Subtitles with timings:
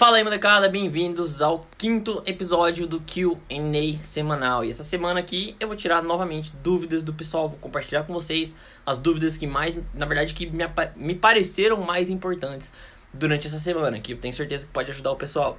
[0.00, 4.64] Fala aí, molecada, bem-vindos ao quinto episódio do Q&A semanal.
[4.64, 8.56] E essa semana aqui eu vou tirar novamente dúvidas do pessoal, vou compartilhar com vocês
[8.86, 10.64] as dúvidas que mais, na verdade, que me,
[10.96, 12.72] me pareceram mais importantes
[13.12, 15.58] durante essa semana, que eu tenho certeza que pode ajudar o pessoal.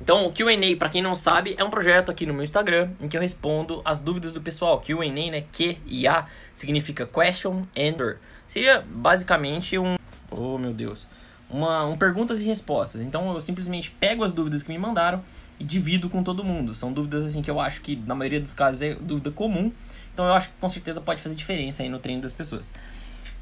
[0.00, 3.08] Então, o Q&A, para quem não sabe, é um projeto aqui no meu Instagram em
[3.08, 4.80] que eu respondo as dúvidas do pessoal.
[4.80, 5.44] Q&A, né?
[5.50, 8.18] Q e A significa question answer.
[8.46, 9.96] Seria basicamente um,
[10.30, 11.08] oh meu Deus,
[11.50, 13.00] uma um perguntas e respostas.
[13.00, 15.22] Então, eu simplesmente pego as dúvidas que me mandaram
[15.58, 16.74] e divido com todo mundo.
[16.74, 19.72] São dúvidas assim que eu acho que na maioria dos casos é dúvida comum.
[20.12, 22.72] Então, eu acho que com certeza pode fazer diferença aí no treino das pessoas.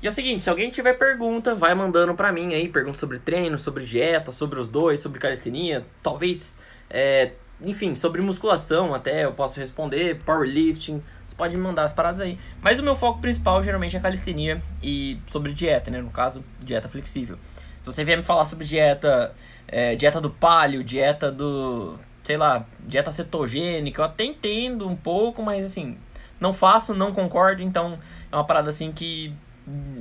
[0.00, 3.18] E é o seguinte, se alguém tiver pergunta, vai mandando pra mim aí, pergunta sobre
[3.18, 6.56] treino, sobre dieta, sobre os dois, sobre calistenia, talvez,
[6.88, 12.20] é, enfim, sobre musculação até eu posso responder, powerlifting, você pode me mandar as paradas
[12.20, 12.38] aí.
[12.62, 16.88] Mas o meu foco principal geralmente é calistenia e sobre dieta, né, no caso, dieta
[16.88, 17.36] flexível.
[17.92, 19.34] Você vier me falar sobre dieta,
[19.66, 25.42] é, dieta do palio, dieta do, sei lá, dieta cetogênica, eu até entendo um pouco,
[25.42, 25.96] mas assim,
[26.38, 27.98] não faço, não concordo, então
[28.30, 29.34] é uma parada assim que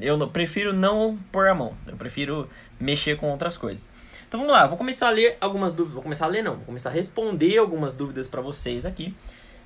[0.01, 1.73] eu prefiro não pôr a mão.
[1.85, 3.91] Eu prefiro mexer com outras coisas.
[4.27, 5.93] Então vamos lá, vou começar a ler algumas dúvidas.
[5.93, 9.15] Vou começar a ler, não, vou começar a responder algumas dúvidas para vocês aqui.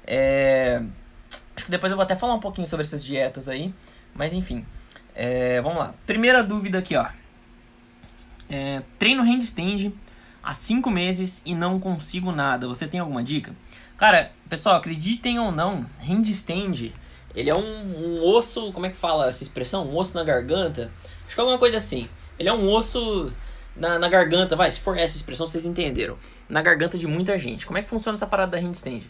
[0.06, 0.82] É...
[1.56, 3.74] Acho que depois eu vou até falar um pouquinho sobre essas dietas aí.
[4.14, 4.66] Mas enfim,
[5.16, 5.60] é...
[5.62, 5.94] vamos lá.
[6.06, 7.08] Primeira dúvida aqui, ó.
[8.52, 8.84] É...
[9.00, 9.94] Treino handstand
[10.44, 12.68] há 5 meses e não consigo nada.
[12.68, 13.56] Você tem alguma dica?
[13.98, 16.92] Cara, pessoal, acreditem ou não, handstand
[17.36, 19.86] ele é um, um, osso, como é que fala essa expressão?
[19.86, 20.92] Um osso na garganta?
[21.26, 22.10] Acho que é alguma coisa assim.
[22.38, 23.32] Ele é um osso
[23.76, 26.18] na, na garganta, vai, se for essa expressão, vocês entenderam.
[26.50, 27.66] Na garganta de muita gente.
[27.66, 29.04] Como é que funciona essa parada da handstand?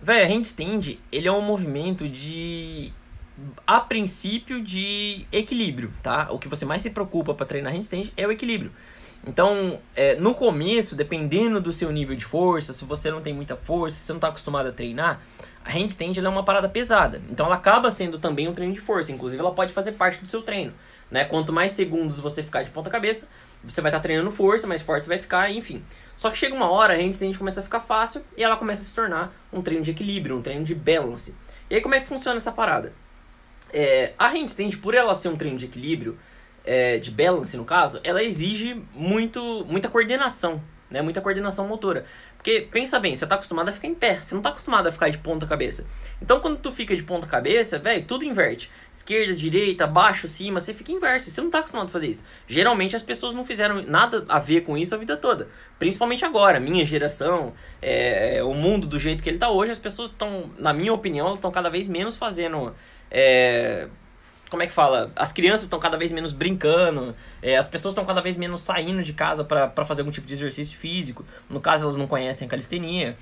[0.00, 2.92] Véi, a handstand, ele é um movimento de
[3.66, 6.28] a princípio de equilíbrio, tá?
[6.30, 8.72] O que você mais se preocupa para treinar handstand é o equilíbrio.
[9.26, 13.56] Então, é, no começo, dependendo do seu nível de força, se você não tem muita
[13.56, 15.20] força, se você não está acostumado a treinar,
[15.64, 17.22] a handstand é uma parada pesada.
[17.30, 19.12] Então ela acaba sendo também um treino de força.
[19.12, 20.72] Inclusive ela pode fazer parte do seu treino.
[21.10, 21.24] Né?
[21.24, 23.28] Quanto mais segundos você ficar de ponta cabeça,
[23.62, 25.84] você vai estar tá treinando força, mais forte você vai ficar, enfim.
[26.16, 28.84] Só que chega uma hora, a handstand começa a ficar fácil e ela começa a
[28.84, 31.34] se tornar um treino de equilíbrio, um treino de balance.
[31.70, 32.92] E aí como é que funciona essa parada?
[33.72, 36.18] É, a handstand, por ela ser um treino de equilíbrio,
[36.64, 41.02] é, de balance no caso, ela exige muito, muita coordenação, né?
[41.02, 42.04] Muita coordenação motora.
[42.36, 44.92] Porque, pensa bem, você tá acostumado a ficar em pé, você não tá acostumado a
[44.92, 45.86] ficar de ponta cabeça.
[46.20, 48.68] Então, quando tu fica de ponta cabeça, velho, tudo inverte.
[48.92, 51.30] Esquerda, direita, baixo, cima, você fica inverso.
[51.30, 52.24] Você não tá acostumado a fazer isso.
[52.48, 55.48] Geralmente as pessoas não fizeram nada a ver com isso a vida toda.
[55.78, 60.10] Principalmente agora, minha geração, é, o mundo do jeito que ele tá hoje, as pessoas
[60.10, 62.74] estão, na minha opinião, elas estão cada vez menos fazendo.
[63.14, 63.88] É,
[64.48, 65.12] como é que fala?
[65.14, 69.02] As crianças estão cada vez menos brincando, é, as pessoas estão cada vez menos saindo
[69.02, 71.24] de casa para fazer algum tipo de exercício físico.
[71.48, 73.16] No caso, elas não conhecem calistenia.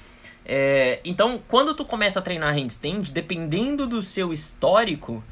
[0.47, 5.23] É, então, quando tu começa a treinar handstand, dependendo do seu histórico,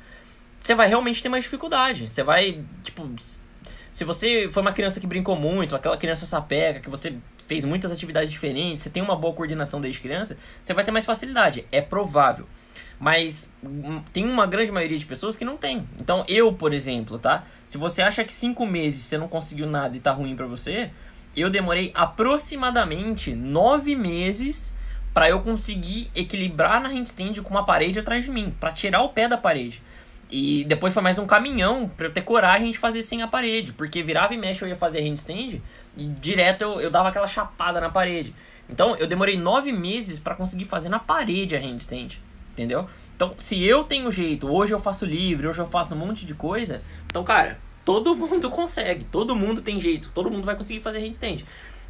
[0.60, 2.08] você vai realmente ter mais dificuldade.
[2.08, 3.08] Você vai, tipo,
[3.90, 7.16] se você foi uma criança que brincou muito, aquela criança sapeca, que você
[7.46, 11.04] fez muitas atividades diferentes, você tem uma boa coordenação desde criança, você vai ter mais
[11.04, 11.64] facilidade.
[11.72, 12.46] É provável.
[12.98, 15.88] Mas hum, tem uma grande maioria de pessoas que não tem.
[16.00, 17.44] Então, eu, por exemplo, tá?
[17.64, 20.90] Se você acha que cinco meses você não conseguiu nada e tá ruim para você,
[21.36, 24.74] eu demorei aproximadamente nove meses
[25.14, 29.10] para eu conseguir equilibrar na handstand com uma parede atrás de mim, para tirar o
[29.10, 29.82] pé da parede.
[30.30, 33.72] E depois foi mais um caminhão para eu ter coragem de fazer sem a parede,
[33.72, 35.62] porque virava e mexe eu ia fazer handstand
[35.96, 38.34] e direto eu, eu dava aquela chapada na parede.
[38.68, 42.18] Então eu demorei nove meses para conseguir fazer na parede a handstand
[42.58, 42.88] entendeu?
[43.14, 46.34] Então, se eu tenho jeito, hoje eu faço livre, hoje eu faço um monte de
[46.34, 50.98] coisa, então, cara, todo mundo consegue, todo mundo tem jeito, todo mundo vai conseguir fazer
[50.98, 51.44] handstand.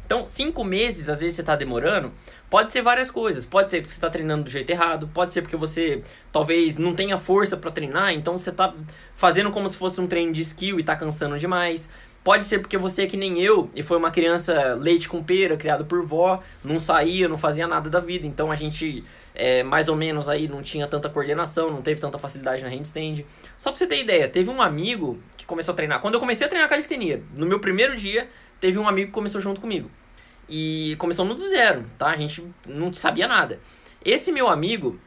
[0.05, 2.11] Então, cinco meses, às vezes você está demorando,
[2.49, 3.45] pode ser várias coisas.
[3.45, 6.95] Pode ser porque você está treinando do jeito errado, pode ser porque você talvez não
[6.95, 8.73] tenha força para treinar, então você está
[9.15, 11.87] fazendo como se fosse um treino de skill e está cansando demais.
[12.23, 15.55] Pode ser porque você é que nem eu e foi uma criança leite com pera,
[15.55, 19.03] criado por vó, não saía, não fazia nada da vida, então a gente
[19.33, 23.25] é, mais ou menos aí não tinha tanta coordenação, não teve tanta facilidade na handstand.
[23.57, 26.01] Só pra você ter ideia, teve um amigo que começou a treinar.
[26.01, 28.29] Quando eu comecei a treinar calistenia, no meu primeiro dia,
[28.59, 29.89] teve um amigo que começou junto comigo.
[30.47, 32.07] E começou no do zero, tá?
[32.07, 33.59] A gente não sabia nada.
[34.03, 34.99] Esse meu amigo,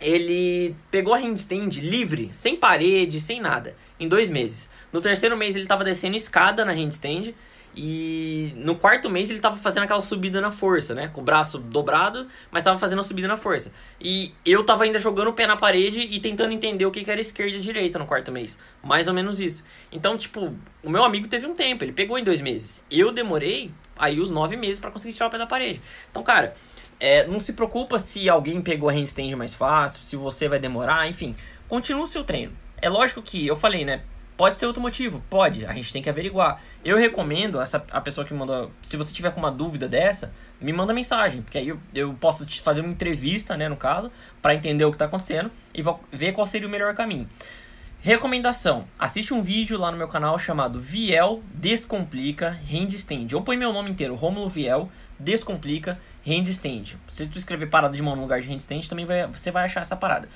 [0.00, 4.70] ele pegou a handstand livre, sem parede, sem nada, em dois meses.
[4.92, 7.34] No terceiro mês ele estava descendo escada na handstand
[7.76, 11.08] E no quarto mês ele tava fazendo aquela subida na força, né?
[11.08, 13.70] Com o braço dobrado, mas tava fazendo a subida na força.
[14.00, 17.10] E eu tava ainda jogando o pé na parede e tentando entender o que, que
[17.10, 18.58] era esquerda e direita no quarto mês.
[18.82, 19.62] Mais ou menos isso.
[19.92, 22.82] Então, tipo, o meu amigo teve um tempo, ele pegou em dois meses.
[22.90, 25.82] Eu demorei aí os nove meses para conseguir tirar o pé da parede.
[26.10, 26.54] Então, cara,
[26.98, 31.06] é, não se preocupa se alguém pegou a handstand mais fácil, se você vai demorar,
[31.10, 31.36] enfim.
[31.68, 32.56] Continua o seu treino.
[32.80, 34.02] É lógico que, eu falei, né?
[34.36, 35.22] Pode ser outro motivo?
[35.30, 36.60] Pode, a gente tem que averiguar.
[36.84, 38.68] Eu recomendo, essa, a pessoa que manda.
[38.82, 42.44] Se você tiver com uma dúvida dessa, me manda mensagem, porque aí eu, eu posso
[42.44, 44.12] te fazer uma entrevista, né, no caso,
[44.42, 47.26] para entender o que está acontecendo e ver qual seria o melhor caminho.
[48.00, 53.34] Recomendação: assiste um vídeo lá no meu canal chamado Viel Descomplica Handstand.
[53.34, 56.98] Ou põe meu nome inteiro, Romulo Viel Descomplica Handstand.
[57.08, 59.80] Se tu escrever parada de mão no lugar de handstand, também vai, você vai achar
[59.80, 60.28] essa parada.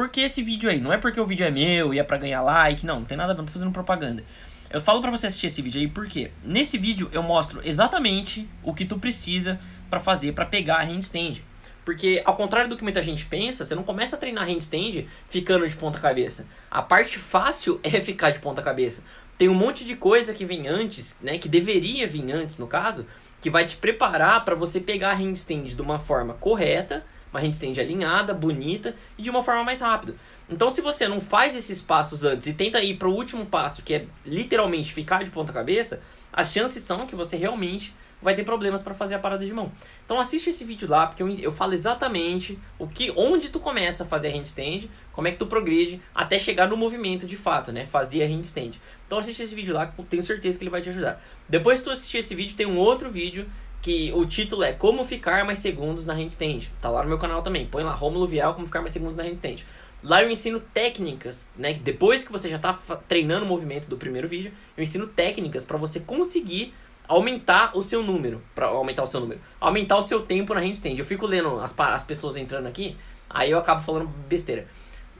[0.00, 0.80] Por que esse vídeo aí?
[0.80, 3.18] Não é porque o vídeo é meu e é pra ganhar like, não, não tem
[3.18, 4.24] nada a ver, não tô fazendo propaganda.
[4.70, 8.72] Eu falo pra você assistir esse vídeo aí porque nesse vídeo eu mostro exatamente o
[8.72, 9.60] que tu precisa
[9.90, 11.42] para fazer para pegar a handstand.
[11.84, 15.68] Porque ao contrário do que muita gente pensa, você não começa a treinar handstand ficando
[15.68, 16.46] de ponta cabeça.
[16.70, 19.04] A parte fácil é ficar de ponta cabeça.
[19.36, 23.06] Tem um monte de coisa que vem antes, né, que deveria vir antes no caso,
[23.38, 27.80] que vai te preparar para você pegar a handstand de uma forma correta uma handstand
[27.80, 30.14] alinhada, bonita e de uma forma mais rápida.
[30.48, 33.82] Então, se você não faz esses passos antes e tenta ir para o último passo,
[33.82, 38.44] que é literalmente ficar de ponta cabeça, as chances são que você realmente vai ter
[38.44, 39.72] problemas para fazer a parada de mão.
[40.04, 44.04] Então assiste esse vídeo lá, porque eu, eu falo exatamente o que, onde tu começa
[44.04, 47.72] a fazer a handstand, como é que tu progride até chegar no movimento de fato,
[47.72, 47.86] né?
[47.86, 48.72] Fazer a handstand.
[49.06, 51.22] Então assiste esse vídeo lá, que tenho certeza que ele vai te ajudar.
[51.48, 53.50] Depois que tu assistir esse vídeo, tem um outro vídeo
[53.82, 56.70] que o título é Como Ficar Mais Segundos na Handstand.
[56.80, 57.66] Tá lá no meu canal também.
[57.66, 59.64] Põe lá Romulo Vial Como Ficar Mais Segundos na Handstand.
[60.02, 61.74] Lá eu ensino técnicas, né?
[61.74, 62.72] Depois que você já está
[63.06, 66.72] treinando o movimento do primeiro vídeo, eu ensino técnicas para você conseguir
[67.06, 70.96] aumentar o seu número, para aumentar o seu número, aumentar o seu tempo na handstand.
[70.96, 72.96] Eu fico lendo as, as pessoas entrando aqui,
[73.28, 74.68] aí eu acabo falando besteira.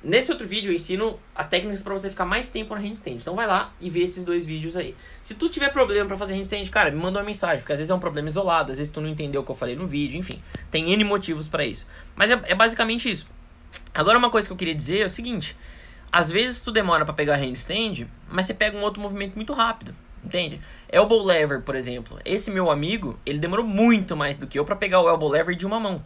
[0.03, 3.17] Nesse outro vídeo eu ensino as técnicas para você ficar mais tempo na handstand.
[3.17, 4.95] Então vai lá e vê esses dois vídeos aí.
[5.22, 7.90] Se tu tiver problema para fazer handstand, cara, me manda uma mensagem, porque às vezes
[7.90, 10.19] é um problema isolado, às vezes tu não entendeu o que eu falei no vídeo,
[10.19, 10.43] enfim.
[10.70, 11.87] Tem N motivos para isso.
[12.17, 13.26] Mas é, é, basicamente isso.
[13.94, 15.56] Agora uma coisa que eu queria dizer é o seguinte,
[16.11, 19.94] às vezes tu demora para pegar handstand, mas você pega um outro movimento muito rápido.
[20.25, 20.61] Entende?
[20.90, 22.19] Elbow lever, por exemplo.
[22.25, 25.56] Esse meu amigo, ele demorou muito mais do que eu para pegar o elbow lever
[25.56, 26.02] de uma mão.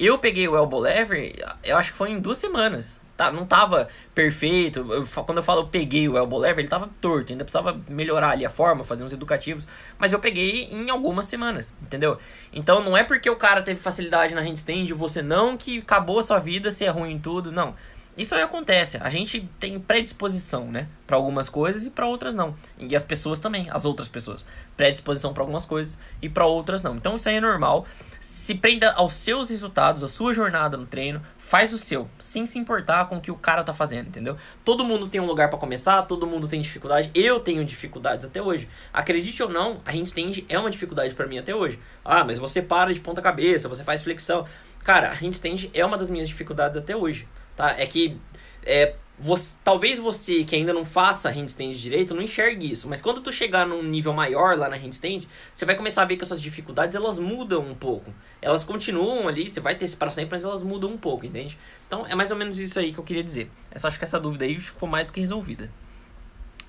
[0.00, 3.88] Eu peguei o elbow lever, eu acho que foi em duas semanas tá, não tava
[4.14, 4.78] perfeito.
[4.90, 8.30] Eu, quando eu falo eu peguei o elbow lever, ele tava torto, ainda precisava melhorar
[8.30, 9.66] ali a forma, fazer uns educativos.
[9.98, 12.16] Mas eu peguei em algumas semanas, entendeu?
[12.50, 16.22] Então não é porque o cara teve facilidade na handstand, você não, que acabou a
[16.22, 17.74] sua vida, se é ruim em tudo, não.
[18.20, 18.98] Isso aí acontece.
[19.00, 20.88] A gente tem predisposição, né?
[21.06, 22.54] Para algumas coisas e para outras não.
[22.78, 24.44] E as pessoas também, as outras pessoas.
[24.76, 26.94] Predisposição para algumas coisas e para outras não.
[26.96, 27.86] Então isso aí é normal.
[28.20, 32.58] Se prenda aos seus resultados, à sua jornada no treino, faz o seu, sem se
[32.58, 34.36] importar com o que o cara tá fazendo, entendeu?
[34.66, 37.10] Todo mundo tem um lugar para começar, todo mundo tem dificuldade.
[37.14, 38.68] Eu tenho dificuldades até hoje.
[38.92, 41.78] Acredite ou não, a gente tem é uma dificuldade para mim até hoje.
[42.04, 44.46] Ah, mas você para de ponta cabeça, você faz flexão.
[44.84, 47.26] Cara, a handstand é uma das minhas dificuldades até hoje
[47.60, 47.74] tá?
[47.78, 48.16] É que
[48.64, 53.20] é, você, talvez você que ainda não faça handstand direito não enxergue isso, mas quando
[53.20, 56.28] tu chegar num nível maior lá na handstand, você vai começar a ver que as
[56.28, 58.14] suas dificuldades elas mudam um pouco.
[58.40, 61.58] Elas continuam ali, você vai ter esse para sempre, mas elas mudam um pouco, entende?
[61.86, 63.50] Então é mais ou menos isso aí que eu queria dizer.
[63.70, 65.70] Essa, acho que essa dúvida aí ficou mais do que resolvida.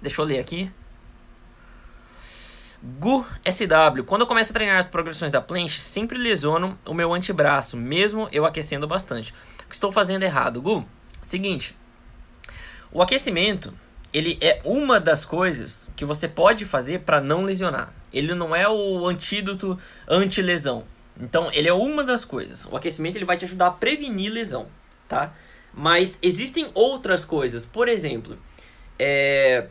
[0.01, 0.69] Deixa eu ler aqui.
[2.83, 4.03] Gu SW.
[4.05, 8.27] Quando eu começo a treinar as progressões da planche, sempre lesiono o meu antebraço, mesmo
[8.31, 9.33] eu aquecendo bastante
[9.71, 10.61] que estou fazendo errado?
[10.61, 10.85] Gu,
[11.21, 11.75] seguinte.
[12.92, 13.73] O aquecimento,
[14.13, 17.94] ele é uma das coisas que você pode fazer para não lesionar.
[18.13, 20.83] Ele não é o antídoto anti-lesão.
[21.19, 22.66] Então, ele é uma das coisas.
[22.66, 24.68] O aquecimento ele vai te ajudar a prevenir lesão,
[25.07, 25.33] tá?
[25.73, 27.66] Mas existem outras coisas.
[27.66, 28.37] Por exemplo,
[28.99, 29.68] é...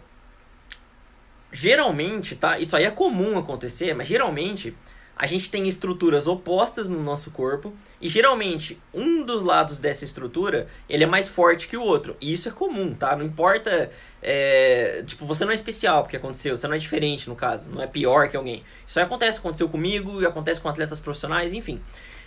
[1.53, 2.59] geralmente, tá?
[2.59, 4.75] Isso aí é comum acontecer, mas geralmente
[5.21, 10.67] a gente tem estruturas opostas no nosso corpo e geralmente um dos lados dessa estrutura
[10.89, 12.17] ele é mais forte que o outro.
[12.23, 13.15] E isso é comum, tá?
[13.15, 13.91] Não importa,
[14.23, 15.05] é...
[15.07, 17.87] tipo, você não é especial porque aconteceu, você não é diferente no caso, não é
[17.87, 18.65] pior que alguém.
[18.87, 21.83] Isso acontece, aconteceu comigo e acontece com atletas profissionais, enfim.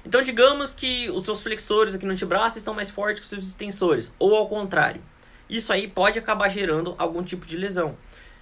[0.06, 3.48] Então digamos que os seus flexores aqui no antebraço estão mais fortes que os seus
[3.48, 5.02] extensores, ou ao contrário.
[5.50, 7.98] Isso aí pode acabar gerando algum tipo de lesão.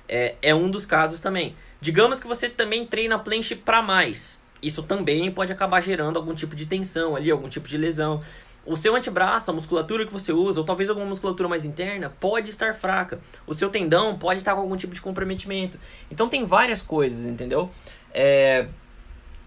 [0.10, 1.56] É, é um dos casos também.
[1.80, 6.56] Digamos que você também treina planche para mais isso também pode acabar gerando algum tipo
[6.56, 8.24] de tensão ali, algum tipo de lesão.
[8.66, 12.50] o seu antebraço, a musculatura que você usa, ou talvez alguma musculatura mais interna, pode
[12.52, 13.20] estar fraca.
[13.48, 15.80] O seu tendão pode estar com algum tipo de comprometimento.
[16.12, 17.72] Então tem várias coisas, entendeu?
[18.14, 18.68] É,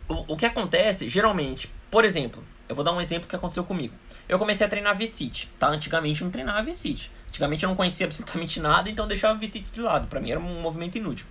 [0.08, 3.94] o, o que acontece, geralmente, por exemplo, eu vou dar um exemplo que aconteceu comigo.
[4.28, 5.68] Eu comecei a treinar V-Sit, tá?
[5.68, 7.10] Antigamente eu não treinava V-Sit.
[7.28, 10.08] Antigamente eu não conhecia absolutamente nada, então eu deixava V-Sit de lado.
[10.08, 11.26] Para mim era um movimento inútil.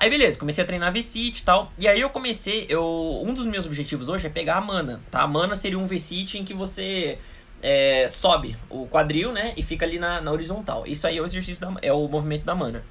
[0.00, 1.72] Aí beleza, comecei a treinar V-Sit e tal.
[1.76, 5.22] E aí eu comecei, eu um dos meus objetivos hoje é pegar a mana, tá?
[5.22, 7.18] A mana seria um V-Sit em que você
[7.60, 9.54] é, sobe o quadril, né?
[9.56, 10.86] E fica ali na, na horizontal.
[10.86, 12.84] Isso aí é o exercício da, é o movimento da mana.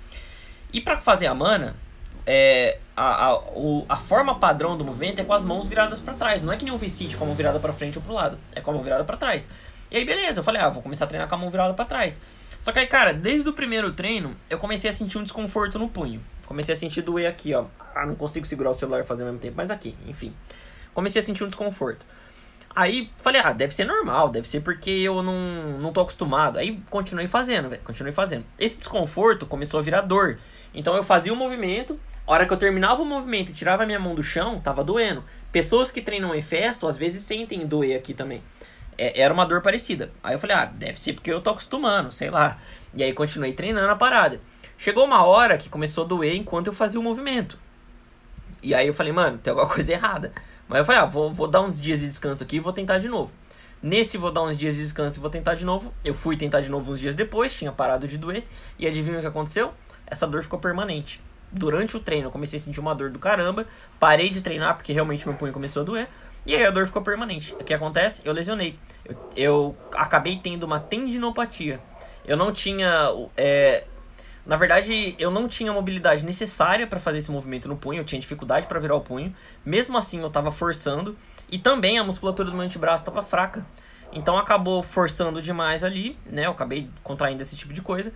[0.74, 1.78] E para fazer a mana,
[2.26, 6.14] é, a, a, o, a forma padrão do movimento é com as mãos viradas para
[6.14, 6.44] trás.
[6.44, 8.38] Não é que nem um V-Sit com a mão virada para frente ou pro lado.
[8.54, 9.48] É com a mão virada para trás.
[9.90, 11.86] E aí beleza, eu falei, ah, vou começar a treinar com a mão virada para
[11.86, 12.20] trás.
[12.66, 15.88] Só que aí, cara, desde o primeiro treino, eu comecei a sentir um desconforto no
[15.88, 16.22] punho.
[16.48, 17.66] Comecei a sentir doer aqui, ó.
[17.94, 20.34] Ah, não consigo segurar o celular e fazer ao mesmo tempo, mas aqui, enfim.
[20.94, 22.06] Comecei a sentir um desconforto.
[22.74, 26.58] Aí falei, ah, deve ser normal, deve ser porque eu não, não tô acostumado.
[26.58, 28.46] Aí continuei fazendo, velho, continuei fazendo.
[28.58, 30.40] Esse desconforto começou a virar dor.
[30.74, 33.84] Então eu fazia o um movimento, a hora que eu terminava o movimento e tirava
[33.84, 35.24] a minha mão do chão, tava doendo.
[35.52, 38.44] Pessoas que treinam em festo, às vezes sentem doer aqui também.
[38.98, 40.12] É, era uma dor parecida.
[40.24, 42.60] Aí eu falei, ah, deve ser porque eu tô acostumando, sei lá.
[42.94, 44.40] E aí continuei treinando a parada.
[44.78, 47.58] Chegou uma hora que começou a doer enquanto eu fazia o movimento.
[48.62, 50.32] E aí eu falei, mano, tem alguma coisa errada.
[50.68, 53.00] Mas eu falei, ah, vou, vou dar uns dias de descanso aqui e vou tentar
[53.00, 53.32] de novo.
[53.82, 55.94] Nesse vou dar uns dias de descanso e vou tentar de novo.
[56.04, 58.44] Eu fui tentar de novo uns dias depois, tinha parado de doer.
[58.78, 59.74] E adivinha o que aconteceu?
[60.06, 61.22] Essa dor ficou permanente.
[61.52, 63.66] Durante o treino eu comecei a sentir uma dor do caramba.
[64.00, 66.08] Parei de treinar porque realmente meu punho começou a doer.
[66.46, 67.54] E aí a dor ficou permanente.
[67.54, 68.22] O que acontece?
[68.26, 68.78] Eu lesionei.
[69.06, 71.80] Eu, eu acabei tendo uma tendinopatia.
[72.26, 73.86] Eu não tinha é,
[74.48, 78.06] na verdade, eu não tinha a mobilidade necessária para fazer esse movimento no punho, eu
[78.06, 79.36] tinha dificuldade para virar o punho.
[79.66, 81.18] Mesmo assim, eu estava forçando
[81.52, 83.66] e também a musculatura do meu antebraço estava fraca.
[84.10, 86.46] Então acabou forçando demais ali, né?
[86.46, 88.14] Eu acabei contraindo esse tipo de coisa.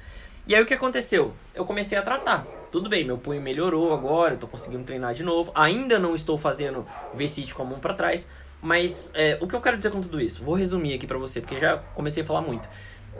[0.48, 1.34] E aí o que aconteceu?
[1.54, 2.46] Eu comecei a tratar.
[2.72, 5.52] Tudo bem, meu punho melhorou agora, eu tô conseguindo treinar de novo.
[5.54, 8.26] Ainda não estou fazendo V-sit com a mão para trás,
[8.62, 10.42] mas é, o que eu quero dizer com tudo isso?
[10.42, 12.70] Vou resumir aqui para você, porque já comecei a falar muito.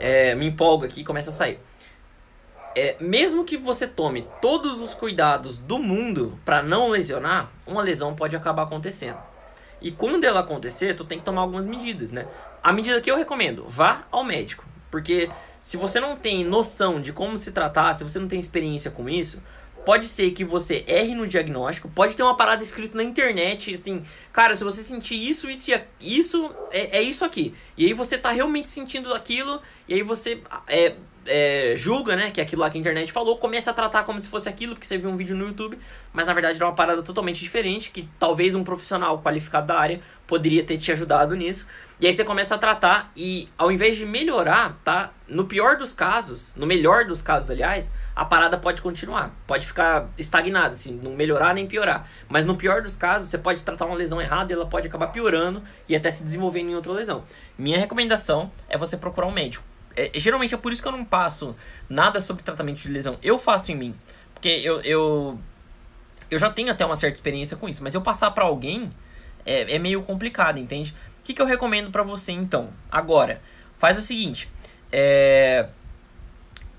[0.00, 1.60] É, me empolgo aqui e começa a sair
[2.74, 8.14] é, mesmo que você tome todos os cuidados do mundo para não lesionar, uma lesão
[8.14, 9.18] pode acabar acontecendo.
[9.80, 12.26] E quando ela acontecer, tu tem que tomar algumas medidas, né?
[12.62, 14.64] A medida que eu recomendo, vá ao médico.
[14.90, 15.28] Porque
[15.60, 19.08] se você não tem noção de como se tratar, se você não tem experiência com
[19.08, 19.42] isso,
[19.84, 24.04] pode ser que você erre no diagnóstico, pode ter uma parada escrita na internet, assim,
[24.32, 27.54] cara, se você sentir isso, isso e isso, é, é isso aqui.
[27.76, 30.94] E aí você tá realmente sentindo aquilo, e aí você é,
[31.26, 34.20] é, julga, né, que é aquilo lá que a internet falou, começa a tratar como
[34.20, 35.78] se fosse aquilo, porque você viu um vídeo no YouTube,
[36.12, 40.00] mas na verdade era uma parada totalmente diferente, que talvez um profissional qualificado da área
[40.26, 41.66] poderia ter te ajudado nisso.
[42.00, 45.12] E aí você começa a tratar e ao invés de melhorar, tá?
[45.28, 50.08] No pior dos casos, no melhor dos casos, aliás, a parada pode continuar, pode ficar
[50.18, 52.08] estagnada, assim, não melhorar nem piorar.
[52.28, 55.08] Mas no pior dos casos, você pode tratar uma lesão errada e ela pode acabar
[55.08, 57.24] piorando e até se desenvolvendo em outra lesão.
[57.56, 61.04] Minha recomendação é você procurar um médico é, geralmente é por isso que eu não
[61.04, 61.56] passo
[61.88, 63.18] nada sobre tratamento de lesão.
[63.22, 63.94] Eu faço em mim.
[64.34, 65.38] Porque eu, eu,
[66.30, 67.82] eu já tenho até uma certa experiência com isso.
[67.82, 68.90] Mas eu passar para alguém
[69.44, 70.94] é, é meio complicado, entende?
[71.20, 72.70] O que, que eu recomendo para você então?
[72.90, 73.40] Agora,
[73.78, 74.48] faz o seguinte.
[74.90, 75.68] É,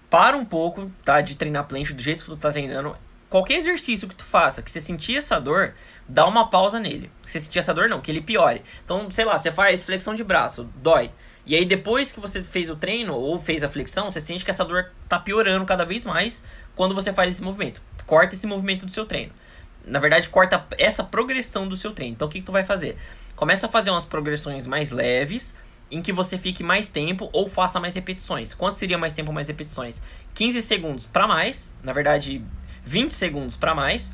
[0.10, 1.22] para um pouco, tá?
[1.22, 2.96] De treinar planche do jeito que tu tá treinando.
[3.29, 5.74] Qualquer exercício que tu faça, que você sentir essa dor,
[6.08, 7.10] dá uma pausa nele.
[7.24, 8.62] Se você sentir essa dor, não, que ele piore.
[8.86, 11.10] Então, sei lá, você faz flexão de braço, dói.
[11.46, 14.52] E aí depois que você fez o treino ou fez a flexão, você sente que
[14.52, 16.44] essa dor tá piorando cada vez mais
[16.76, 17.82] quando você faz esse movimento.
[18.06, 19.34] Corta esse movimento do seu treino.
[19.86, 22.14] Na verdade, corta essa progressão do seu treino.
[22.14, 22.98] Então o que, que tu vai fazer?
[23.36, 25.54] Começa a fazer umas progressões mais leves,
[25.92, 28.54] em que você fique mais tempo ou faça mais repetições.
[28.54, 30.02] Quanto seria mais tempo, mais repetições?
[30.34, 32.42] 15 segundos para mais, na verdade,
[32.86, 34.12] 20 segundos para mais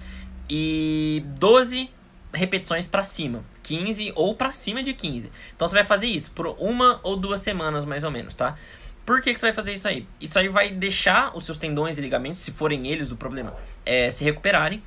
[0.49, 1.89] e 12
[2.33, 3.43] repetições para cima.
[3.69, 5.31] 15 ou para cima de 15.
[5.55, 8.57] Então você vai fazer isso por uma ou duas semanas mais ou menos, tá?
[9.05, 10.07] Por que, que você vai fazer isso aí?
[10.19, 14.09] Isso aí vai deixar os seus tendões e ligamentos, se forem eles o problema, é,
[14.09, 14.81] se recuperarem.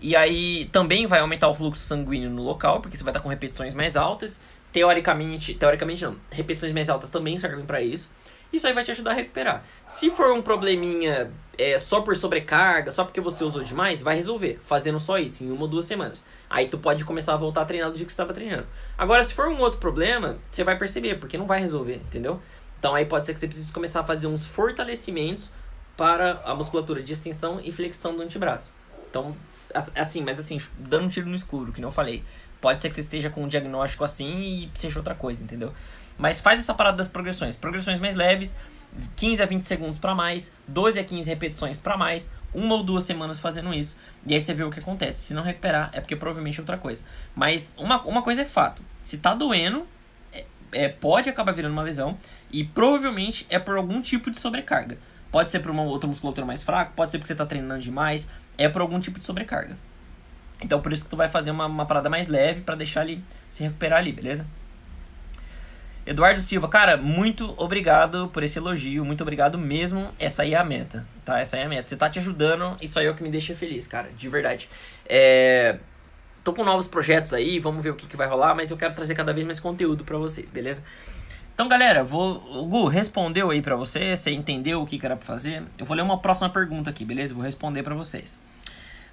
[0.00, 3.28] E aí também vai aumentar o fluxo sanguíneo no local, porque você vai estar com
[3.28, 4.40] repetições mais altas.
[4.72, 8.08] Teoricamente, teoricamente não, repetições mais altas também servem para isso.
[8.52, 9.64] Isso aí vai te ajudar a recuperar.
[9.88, 14.60] Se for um probleminha é, só por sobrecarga, só porque você usou demais, vai resolver,
[14.64, 16.24] fazendo só isso em uma ou duas semanas.
[16.50, 18.66] Aí tu pode começar a voltar a treinar do dia que você estava treinando.
[18.96, 22.40] Agora, se for um outro problema, você vai perceber, porque não vai resolver, entendeu?
[22.78, 25.50] Então aí pode ser que você precise começar a fazer uns fortalecimentos
[25.96, 28.72] para a musculatura de extensão e flexão do antebraço.
[29.10, 29.36] Então,
[29.94, 32.24] assim, mas assim, dando um tiro no escuro, que não falei.
[32.60, 35.72] Pode ser que você esteja com um diagnóstico assim e seja outra coisa, entendeu?
[36.16, 37.56] Mas faz essa parada das progressões.
[37.56, 38.56] Progressões mais leves,
[39.16, 43.04] 15 a 20 segundos para mais, 12 a 15 repetições para mais, uma ou duas
[43.04, 43.96] semanas fazendo isso.
[44.28, 45.20] E aí você vê o que acontece.
[45.26, 47.02] Se não recuperar, é porque provavelmente é outra coisa.
[47.34, 49.86] Mas uma, uma coisa é fato: se tá doendo,
[50.32, 52.18] é, é, pode acabar virando uma lesão.
[52.52, 54.98] E provavelmente é por algum tipo de sobrecarga.
[55.32, 58.28] Pode ser por uma outra musculatura mais fraca, pode ser porque você tá treinando demais.
[58.58, 59.76] É por algum tipo de sobrecarga.
[60.60, 63.24] Então por isso que tu vai fazer uma, uma parada mais leve para deixar ele
[63.50, 64.46] se recuperar ali, beleza?
[66.08, 70.08] Eduardo Silva, cara, muito obrigado por esse elogio, muito obrigado mesmo.
[70.18, 71.38] Essa aí é a meta, tá?
[71.38, 71.86] Essa aí é a meta.
[71.86, 74.70] Você tá te ajudando, isso aí é o que me deixa feliz, cara, de verdade.
[75.06, 75.78] É...
[76.42, 78.94] Tô com novos projetos aí, vamos ver o que, que vai rolar, mas eu quero
[78.94, 80.82] trazer cada vez mais conteúdo para vocês, beleza?
[81.52, 82.42] Então, galera, vou...
[82.54, 85.62] o Gu respondeu aí para você, você entendeu o que, que era pra fazer.
[85.76, 87.34] Eu vou ler uma próxima pergunta aqui, beleza?
[87.34, 88.40] Vou responder para vocês.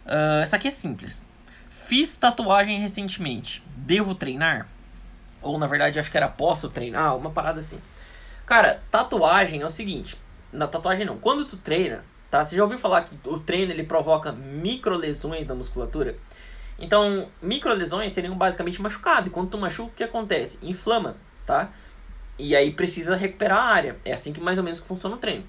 [0.06, 1.25] Uh, essa aqui é simples.
[1.70, 4.70] Fiz tatuagem recentemente, devo treinar?
[5.46, 7.80] Ou na verdade acho que era posso treinar, uma parada assim.
[8.46, 10.18] Cara, tatuagem é o seguinte.
[10.52, 11.18] Na tatuagem não.
[11.18, 12.44] Quando tu treina, tá?
[12.44, 16.16] Você já ouviu falar que o treino ele provoca micro lesões na musculatura?
[16.80, 19.28] Então, micro lesões seriam basicamente machucado.
[19.28, 20.58] E quando tu machuca, o que acontece?
[20.64, 21.70] Inflama, tá?
[22.38, 23.98] E aí precisa recuperar a área.
[24.04, 25.46] É assim que mais ou menos que funciona o treino.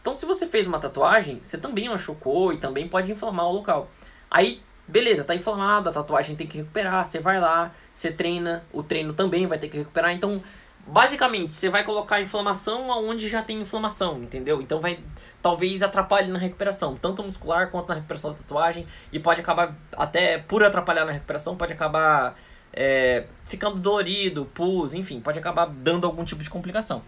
[0.00, 3.90] Então, se você fez uma tatuagem, você também machucou e também pode inflamar o local.
[4.30, 8.82] Aí Beleza, tá inflamado, a tatuagem tem que recuperar, você vai lá, você treina, o
[8.82, 10.12] treino também vai ter que recuperar.
[10.12, 10.42] Então,
[10.86, 14.60] basicamente, você vai colocar a inflamação aonde já tem inflamação, entendeu?
[14.60, 14.98] Então vai
[15.40, 20.38] talvez atrapalhe na recuperação, tanto muscular quanto na recuperação da tatuagem, e pode acabar, até
[20.38, 22.36] por atrapalhar na recuperação, pode acabar
[22.72, 27.02] é, ficando dolorido, pus, enfim, pode acabar dando algum tipo de complicação.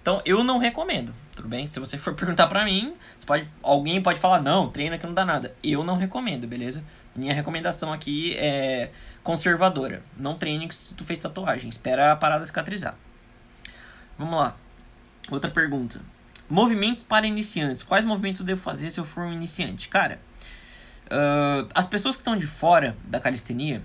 [0.00, 1.66] Então eu não recomendo, tudo bem?
[1.66, 2.94] Se você for perguntar pra mim,
[3.26, 5.54] pode, alguém pode falar, não, treina que não dá nada.
[5.62, 6.84] Eu não recomendo, beleza?
[7.18, 8.90] Minha recomendação aqui é
[9.24, 10.02] conservadora.
[10.16, 11.68] Não treine se tu fez tatuagem.
[11.68, 12.94] Espera a parada cicatrizar.
[14.16, 14.54] Vamos lá.
[15.28, 16.00] Outra pergunta.
[16.48, 17.82] Movimentos para iniciantes.
[17.82, 19.88] Quais movimentos eu devo fazer se eu for um iniciante?
[19.88, 20.20] Cara,
[21.06, 23.82] uh, as pessoas que estão de fora da calistenia,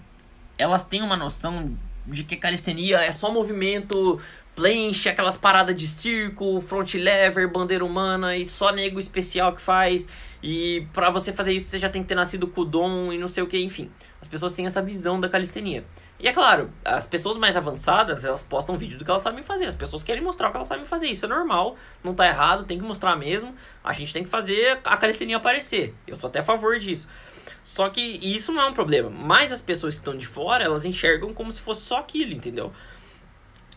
[0.56, 1.76] elas têm uma noção
[2.06, 4.22] de que calistenia é só movimento
[4.56, 10.08] planche, aquelas paradas de circo, front lever, bandeira humana e só nego especial que faz.
[10.44, 13.18] E para você fazer isso, você já tem que ter nascido com o dom e
[13.18, 13.90] não sei o que, enfim.
[14.22, 15.86] As pessoas têm essa visão da calistenia.
[16.20, 19.68] E é claro, as pessoas mais avançadas, elas postam vídeo do que elas sabem fazer.
[19.68, 21.08] As pessoas querem mostrar o que elas sabem fazer.
[21.08, 23.56] Isso é normal, não tá errado, tem que mostrar mesmo.
[23.82, 25.96] A gente tem que fazer a calistenia aparecer.
[26.06, 27.08] Eu sou até a favor disso.
[27.64, 29.10] Só que isso não é um problema.
[29.10, 32.74] Mas as pessoas que estão de fora, elas enxergam como se fosse só aquilo, entendeu?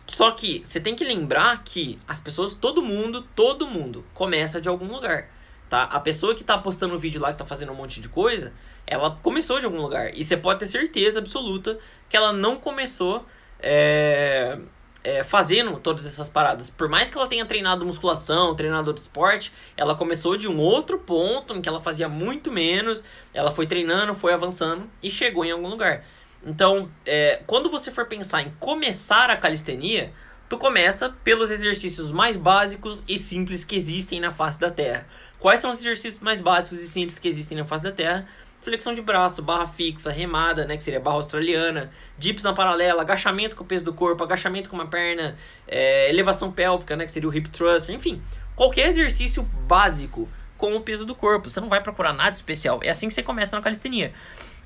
[0.08, 4.68] Só que você tem que lembrar que as pessoas, todo mundo, todo mundo começa de
[4.68, 5.35] algum lugar
[5.68, 5.84] tá?
[5.84, 8.52] A pessoa que tá postando o vídeo lá, que tá fazendo um monte de coisa,
[8.86, 10.14] ela começou de algum lugar.
[10.14, 13.26] E você pode ter certeza absoluta que ela não começou
[13.60, 14.58] é,
[15.02, 16.70] é, fazendo todas essas paradas.
[16.70, 20.98] Por mais que ela tenha treinado musculação, treinado outro esporte, ela começou de um outro
[20.98, 23.02] ponto em que ela fazia muito menos.
[23.32, 26.04] Ela foi treinando, foi avançando e chegou em algum lugar.
[26.44, 30.12] Então, é, quando você for pensar em começar a calistenia,
[30.48, 35.06] tu começa pelos exercícios mais básicos e simples que existem na face da Terra.
[35.38, 38.26] Quais são os exercícios mais básicos e simples que existem na face da Terra?
[38.62, 43.54] Flexão de braço, barra fixa, remada, né, que seria barra australiana, dips na paralela, agachamento
[43.54, 45.36] com o peso do corpo, agachamento com uma perna,
[45.68, 48.20] é, elevação pélvica, né, que seria o hip thrust, enfim,
[48.56, 51.48] qualquer exercício básico com o peso do corpo.
[51.50, 52.80] Você não vai procurar nada especial.
[52.82, 54.12] É assim que você começa na calistenia.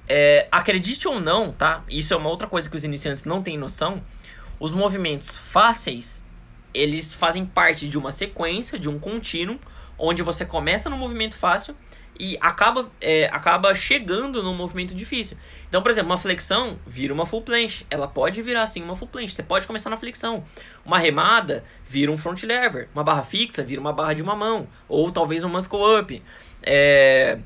[0.09, 1.85] É, acredite ou não, tá?
[1.89, 4.03] Isso é uma outra coisa que os iniciantes não têm noção.
[4.59, 6.25] Os movimentos fáceis,
[6.73, 9.59] eles fazem parte de uma sequência, de um contínuo,
[10.01, 11.77] onde você começa no movimento fácil
[12.19, 15.37] e acaba, é, acaba chegando no movimento difícil.
[15.69, 17.87] Então, por exemplo, uma flexão vira uma full planche.
[17.91, 19.35] Ela pode virar assim uma full planche.
[19.35, 20.45] Você pode começar na flexão.
[20.85, 22.89] Uma remada vira um front lever.
[22.95, 24.67] Uma barra fixa vira uma barra de uma mão.
[24.89, 26.23] Ou talvez um muscle up.
[26.63, 27.39] É,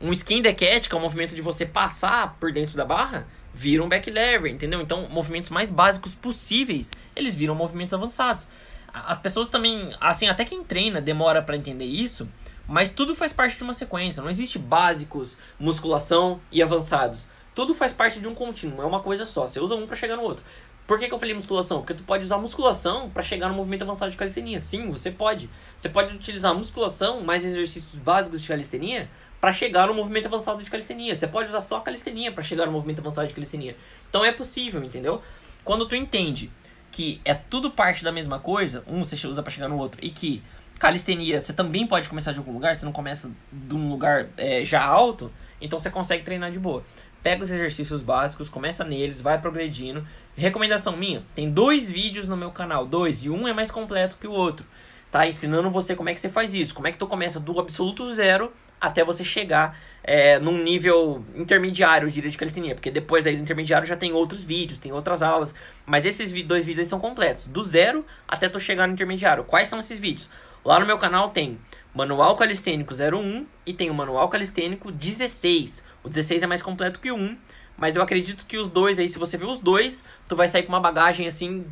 [0.00, 3.82] um skin deck que é o movimento de você passar por dentro da barra, vira
[3.82, 4.80] um back lever, entendeu?
[4.80, 8.46] Então, movimentos mais básicos possíveis, eles viram movimentos avançados.
[8.92, 12.28] As pessoas também, assim, até quem treina demora para entender isso,
[12.66, 14.22] mas tudo faz parte de uma sequência.
[14.22, 17.26] Não existe básicos, musculação e avançados.
[17.54, 19.46] Tudo faz parte de um contínuo, é uma coisa só.
[19.46, 20.44] Você usa um para chegar no outro.
[20.86, 21.78] Por que, que, eu falei musculação?
[21.78, 24.60] Porque tu pode usar musculação para chegar no movimento avançado de calistenia.
[24.60, 25.48] Sim, você pode.
[25.78, 29.08] Você pode utilizar musculação mais exercícios básicos de calistenia
[29.40, 31.14] para chegar no movimento avançado de calistenia.
[31.14, 33.76] Você pode usar só calistenia para chegar no movimento avançado de calistenia.
[34.08, 35.22] Então é possível, entendeu?
[35.64, 36.50] Quando tu entende
[36.90, 40.10] que é tudo parte da mesma coisa, um você usa para chegar no outro, e
[40.10, 40.42] que
[40.78, 44.64] calistenia você também pode começar de algum lugar, você não começa de um lugar é,
[44.64, 46.82] já alto, então você consegue treinar de boa.
[47.22, 50.06] pega os exercícios básicos, começa neles, vai progredindo.
[50.34, 54.26] Recomendação minha, tem dois vídeos no meu canal, dois, e um é mais completo que
[54.26, 54.64] o outro.
[55.10, 57.58] Tá ensinando você como é que você faz isso, como é que tu começa do
[57.60, 62.74] absoluto zero até você chegar é, num nível intermediário, eu diria, de calistenia.
[62.74, 65.54] Porque depois aí do intermediário já tem outros vídeos, tem outras aulas.
[65.84, 69.44] Mas esses dois vídeos aí são completos, do zero até tu chegar no intermediário.
[69.44, 70.30] Quais são esses vídeos?
[70.64, 71.58] Lá no meu canal tem
[71.94, 75.84] Manual Calistênico 01 e tem o Manual Calistênico 16.
[76.02, 77.36] O 16 é mais completo que o 1,
[77.76, 80.62] mas eu acredito que os dois aí, se você ver os dois, tu vai sair
[80.62, 81.64] com uma bagagem assim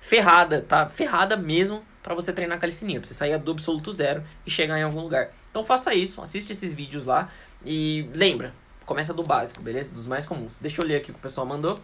[0.00, 0.86] ferrada, tá?
[0.86, 4.82] Ferrada mesmo para você treinar calistenia, pra você sair do absoluto zero e chegar em
[4.84, 5.32] algum lugar.
[5.50, 7.28] Então faça isso, assiste esses vídeos lá
[7.64, 8.52] e lembra,
[8.84, 9.92] começa do básico, beleza?
[9.92, 10.52] Dos mais comuns.
[10.60, 11.80] Deixa eu ler aqui o que o pessoal mandou.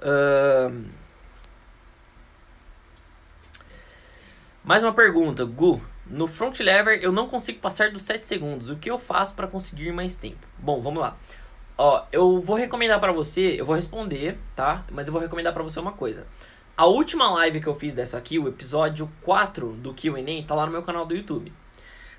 [0.00, 0.86] Uh...
[4.64, 5.80] Mais uma pergunta, Gu.
[6.04, 8.70] No front lever eu não consigo passar dos 7 segundos.
[8.70, 10.44] O que eu faço para conseguir mais tempo?
[10.58, 11.16] Bom, vamos lá.
[11.76, 14.84] Ó, eu vou recomendar para você, eu vou responder, tá?
[14.90, 16.26] Mas eu vou recomendar para você uma coisa.
[16.78, 20.64] A última live que eu fiz dessa aqui, o episódio 4 do Q&A, tá lá
[20.64, 21.52] no meu canal do YouTube.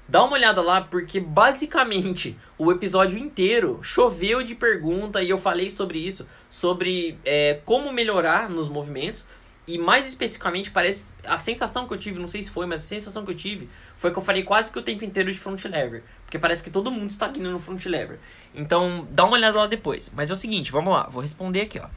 [0.05, 5.69] Dá uma olhada lá, porque basicamente o episódio inteiro choveu de pergunta e eu falei
[5.69, 9.25] sobre isso, sobre é, como melhorar nos movimentos.
[9.65, 11.11] E mais especificamente, parece.
[11.23, 13.69] A sensação que eu tive, não sei se foi, mas a sensação que eu tive
[13.95, 16.03] foi que eu falei quase que o tempo inteiro de front lever.
[16.25, 18.19] Porque parece que todo mundo estagna no front lever.
[18.53, 20.11] Então, dá uma olhada lá depois.
[20.13, 21.87] Mas é o seguinte, vamos lá, vou responder aqui, ó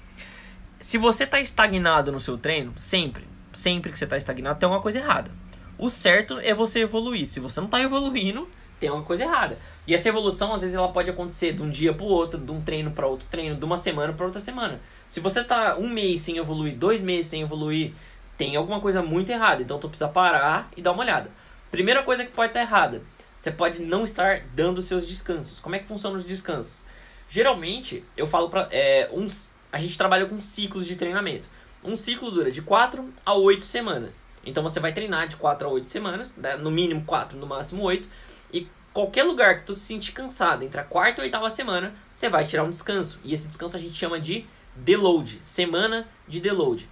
[0.82, 4.82] se você está estagnado no seu treino, sempre, sempre que você está estagnado, tem alguma
[4.82, 5.30] coisa errada.
[5.78, 7.24] O certo é você evoluir.
[7.24, 8.48] Se você não está evoluindo,
[8.80, 9.56] tem alguma coisa errada.
[9.86, 12.50] E essa evolução, às vezes, ela pode acontecer de um dia para o outro, de
[12.50, 14.80] um treino para outro treino, de uma semana para outra semana.
[15.06, 17.92] Se você está um mês sem evoluir, dois meses sem evoluir,
[18.36, 19.62] tem alguma coisa muito errada.
[19.62, 21.30] Então, tu precisa parar e dar uma olhada.
[21.70, 23.04] Primeira coisa que pode estar errada,
[23.36, 25.60] você pode não estar dando seus descansos.
[25.60, 26.82] Como é que funcionam os descansos?
[27.30, 31.48] Geralmente, eu falo para é, uns a gente trabalha com ciclos de treinamento.
[31.82, 34.22] Um ciclo dura de 4 a 8 semanas.
[34.44, 36.56] Então você vai treinar de 4 a 8 semanas, né?
[36.56, 38.06] no mínimo 4, no máximo 8.
[38.52, 41.94] E qualquer lugar que tu se sentir cansado entre a quarta e a oitava semana,
[42.12, 43.18] você vai tirar um descanso.
[43.24, 44.44] E esse descanso a gente chama de
[44.76, 46.88] deload, semana de deload.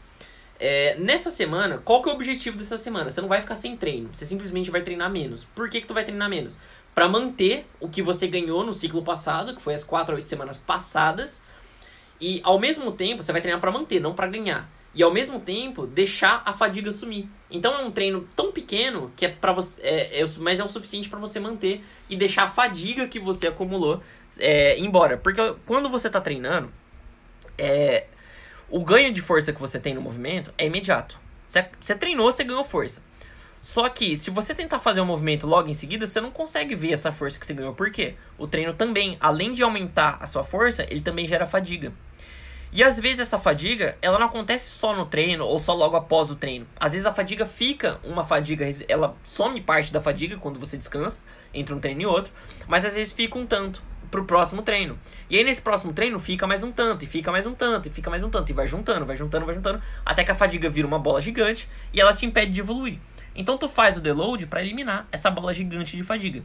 [0.59, 3.11] É, nessa semana, qual que é o objetivo dessa semana?
[3.11, 5.45] Você não vai ficar sem treino, você simplesmente vai treinar menos.
[5.55, 6.59] Por que, que tu vai treinar menos?
[6.95, 10.27] Para manter o que você ganhou no ciclo passado, que foi as 4 a 8
[10.27, 11.43] semanas passadas,
[12.21, 14.71] e ao mesmo tempo, você vai treinar para manter, não para ganhar.
[14.95, 17.29] E ao mesmo tempo, deixar a fadiga sumir.
[17.51, 20.69] Então é um treino tão pequeno que é para você, é, é, mas é o
[20.69, 24.03] suficiente para você manter e deixar a fadiga que você acumulou
[24.39, 25.17] é, embora.
[25.17, 26.73] Porque quando você está treinando,
[27.57, 28.07] é,
[28.69, 31.19] o ganho de força que você tem no movimento é imediato.
[31.49, 33.03] Você, você treinou, você ganhou força.
[33.63, 36.93] Só que se você tentar fazer um movimento logo em seguida, você não consegue ver
[36.93, 37.75] essa força que você ganhou.
[37.75, 38.15] Por quê?
[38.39, 41.93] O treino também, além de aumentar a sua força, ele também gera fadiga.
[42.73, 46.31] E às vezes essa fadiga, ela não acontece só no treino ou só logo após
[46.31, 46.67] o treino.
[46.79, 51.21] Às vezes a fadiga fica uma fadiga, ela some parte da fadiga quando você descansa
[51.53, 52.33] entre um treino e outro,
[52.69, 54.97] mas às vezes fica um tanto pro próximo treino.
[55.29, 57.91] E aí nesse próximo treino fica mais um tanto, e fica mais um tanto, e
[57.91, 60.71] fica mais um tanto, e vai juntando, vai juntando, vai juntando, até que a fadiga
[60.71, 62.99] vira uma bola gigante e ela te impede de evoluir.
[63.35, 66.43] Então tu faz o deload para eliminar essa bola gigante de fadiga.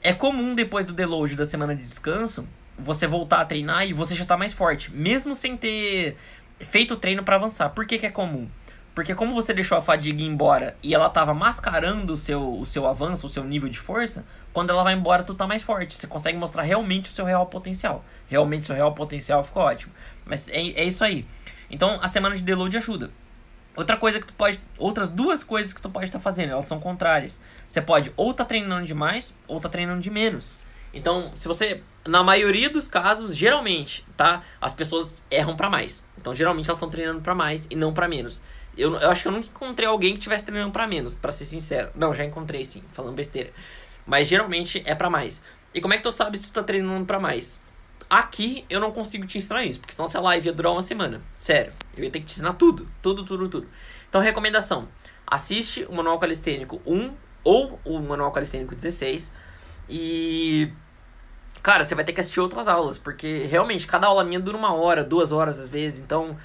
[0.00, 2.46] É comum depois do deload da semana de descanso
[2.78, 6.16] você voltar a treinar e você já tá mais forte, mesmo sem ter
[6.60, 7.70] feito o treino para avançar.
[7.70, 8.48] Por que, que é comum?
[8.94, 12.86] Porque como você deixou a fadiga embora e ela tava mascarando o seu, o seu
[12.86, 15.94] avanço, o seu nível de força, quando ela vai embora tu tá mais forte.
[15.94, 18.04] Você consegue mostrar realmente o seu real potencial.
[18.28, 19.92] Realmente seu real potencial ficou ótimo.
[20.24, 21.24] Mas é, é isso aí.
[21.70, 23.10] Então a semana de deload ajuda.
[23.76, 24.58] Outra coisa que tu pode.
[24.76, 27.40] Outras duas coisas que tu pode estar tá fazendo, elas são contrárias.
[27.68, 30.50] Você pode ou tá treinando demais, ou tá treinando de menos.
[30.92, 31.82] Então, se você.
[32.06, 34.42] Na maioria dos casos, geralmente, tá?
[34.60, 36.06] As pessoas erram para mais.
[36.16, 38.42] Então, geralmente elas estão treinando para mais e não para menos.
[38.76, 41.44] Eu, eu acho que eu nunca encontrei alguém que estivesse treinando para menos, para ser
[41.44, 41.90] sincero.
[41.94, 43.50] Não, já encontrei sim, falando besteira.
[44.06, 45.42] Mas geralmente é para mais.
[45.74, 47.60] E como é que tu sabe se tu tá treinando para mais?
[48.08, 51.20] Aqui eu não consigo te ensinar isso, porque senão essa live ia durar uma semana.
[51.34, 53.68] Sério, eu ia ter que te ensinar tudo, tudo, tudo, tudo.
[54.08, 54.88] Então, recomendação:
[55.26, 57.12] assiste o Manual Calistênico 1
[57.44, 59.30] ou o Manual Calistênico 16
[59.88, 60.70] e
[61.62, 64.72] cara, você vai ter que assistir outras aulas, porque realmente cada aula minha dura uma
[64.72, 66.36] hora, duas horas às vezes, então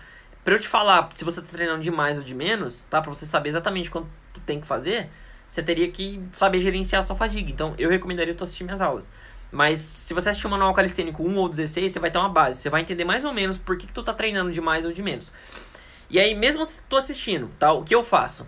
[0.43, 3.01] para eu te falar se você tá treinando de mais ou de menos, tá?
[3.01, 5.09] Para você saber exatamente quanto tu tem que fazer,
[5.47, 7.49] você teria que saber gerenciar a sua fadiga.
[7.49, 9.09] Então eu recomendaria tu assistir minhas aulas.
[9.51, 12.59] Mas se você assistir o manual calistênico 1 ou 16, você vai ter uma base,
[12.59, 14.91] você vai entender mais ou menos por que, que tu tá treinando de mais ou
[14.91, 15.31] de menos.
[16.09, 17.71] E aí, mesmo se tu assistindo, tá?
[17.71, 18.47] O que eu faço?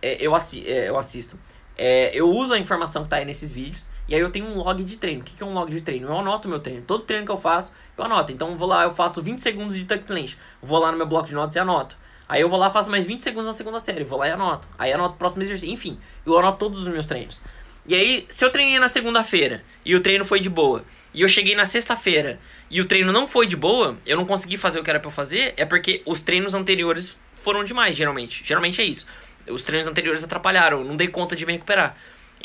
[0.00, 1.38] É, eu, assi é, eu assisto.
[1.76, 4.56] É, eu uso a informação que tá aí nesses vídeos E aí eu tenho um
[4.58, 5.20] log de treino.
[5.20, 6.08] O que é um log de treino?
[6.08, 6.82] Eu anoto meu treino.
[6.82, 8.32] Todo treino que eu faço, eu anoto.
[8.32, 10.38] Então eu vou lá, eu faço 20 segundos de tuck clench.
[10.62, 11.96] Vou lá no meu bloco de notas e anoto.
[12.28, 14.04] Aí eu vou lá, faço mais 20 segundos na segunda série.
[14.04, 14.68] Vou lá e anoto.
[14.78, 15.72] Aí anoto o próximo exercício.
[15.72, 17.40] Enfim, eu anoto todos os meus treinos.
[17.88, 21.28] E aí, se eu treinei na segunda-feira e o treino foi de boa, e eu
[21.28, 24.82] cheguei na sexta-feira e o treino não foi de boa, eu não consegui fazer o
[24.82, 28.42] que era pra eu fazer, é porque os treinos anteriores foram demais, geralmente.
[28.44, 29.06] Geralmente é isso.
[29.48, 31.96] Os treinos anteriores atrapalharam, eu não dei conta de me recuperar.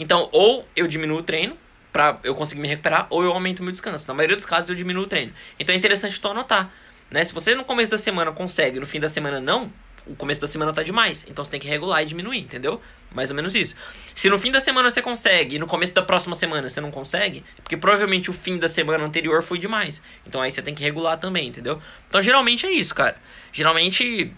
[0.01, 1.55] Então, ou eu diminuo o treino
[1.93, 4.07] pra eu conseguir me recuperar, ou eu aumento o meu descanso.
[4.07, 5.31] Na maioria dos casos, eu diminuo o treino.
[5.59, 6.71] Então é interessante tu anotar.
[7.11, 7.23] Né?
[7.23, 9.71] Se você no começo da semana consegue, no fim da semana não,
[10.07, 11.23] o começo da semana tá demais.
[11.29, 12.81] Então você tem que regular e diminuir, entendeu?
[13.13, 13.75] Mais ou menos isso.
[14.15, 16.89] Se no fim da semana você consegue e no começo da próxima semana você não
[16.89, 20.01] consegue, é porque provavelmente o fim da semana anterior foi demais.
[20.25, 21.79] Então aí você tem que regular também, entendeu?
[22.09, 23.17] Então geralmente é isso, cara.
[23.53, 24.33] Geralmente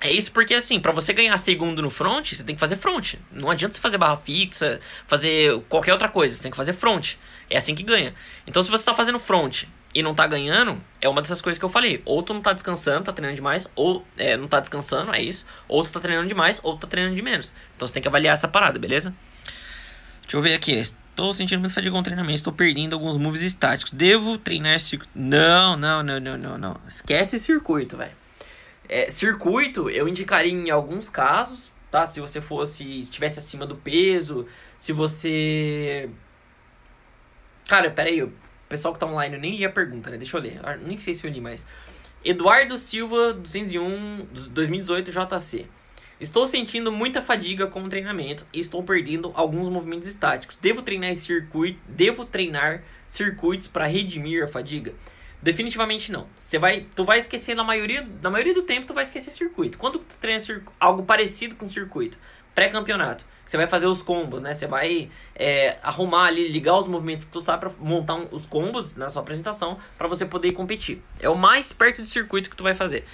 [0.00, 3.14] é isso porque, assim, para você ganhar segundo no front, você tem que fazer front.
[3.32, 7.14] Não adianta você fazer barra fixa, fazer qualquer outra coisa, você tem que fazer front.
[7.48, 8.14] É assim que ganha.
[8.46, 11.64] Então, se você tá fazendo front e não tá ganhando, é uma dessas coisas que
[11.64, 12.02] eu falei.
[12.04, 15.46] Ou tu não tá descansando, tá treinando demais, ou é, não tá descansando, é isso.
[15.68, 17.52] Ou tu tá treinando demais, ou tu tá treinando de menos.
[17.74, 19.14] Então você tem que avaliar essa parada, beleza?
[20.22, 20.72] Deixa eu ver aqui.
[20.72, 23.92] Estou sentindo muito fadiga com o treinamento, estou perdendo alguns moves estáticos.
[23.92, 25.10] Devo treinar circuito?
[25.14, 26.80] Não, não, não, não, não, não.
[26.86, 28.25] Esquece circuito, velho.
[28.88, 32.06] É, circuito, eu indicaria em alguns casos, tá?
[32.06, 34.46] Se você fosse, estivesse acima do peso,
[34.76, 36.08] se você...
[37.68, 38.32] Cara, peraí, o
[38.68, 40.16] pessoal que tá online eu nem li a pergunta, né?
[40.16, 41.66] Deixa eu ler, ah, nem sei se eu li mais.
[42.24, 45.66] Eduardo Silva, 201, 2018 JC.
[46.18, 50.56] Estou sentindo muita fadiga com o treinamento e estou perdendo alguns movimentos estáticos.
[50.62, 54.94] Devo treinar circuito, devo treinar circuitos para redimir a fadiga?
[55.42, 56.26] Definitivamente não.
[56.36, 59.78] Você vai, tu vai esquecer na maioria, na maioria do tempo tu vai esquecer circuito.
[59.78, 60.42] Quando tu treina
[60.80, 62.18] algo parecido com circuito,
[62.54, 64.54] pré-campeonato, você vai fazer os combos, né?
[64.54, 68.44] Você vai é, arrumar ali, ligar os movimentos que tu sabe para montar um, os
[68.44, 71.00] combos na sua apresentação para você poder competir.
[71.20, 73.04] É o mais perto de circuito que tu vai fazer.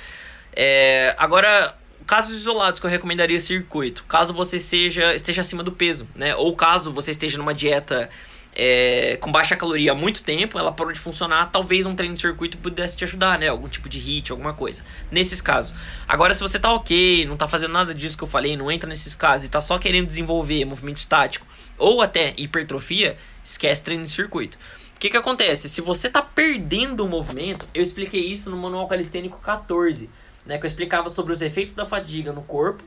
[0.54, 6.08] É, agora, casos isolados que eu recomendaria circuito, caso você seja esteja acima do peso,
[6.14, 6.34] né?
[6.34, 8.08] Ou caso você esteja numa dieta
[8.54, 12.20] é, com baixa caloria há muito tempo, ela parou de funcionar, talvez um treino de
[12.20, 13.48] circuito pudesse te ajudar, né?
[13.48, 14.84] Algum tipo de hit, alguma coisa.
[15.10, 15.74] Nesses casos.
[16.06, 18.88] Agora, se você tá ok, não tá fazendo nada disso que eu falei, não entra
[18.88, 21.46] nesses casos e tá só querendo desenvolver movimento estático
[21.78, 24.58] ou até hipertrofia, esquece treino de circuito.
[24.94, 25.68] O que que acontece?
[25.68, 30.08] Se você tá perdendo o movimento, eu expliquei isso no Manual Calistênico 14,
[30.46, 30.58] né?
[30.58, 32.84] Que eu explicava sobre os efeitos da fadiga no corpo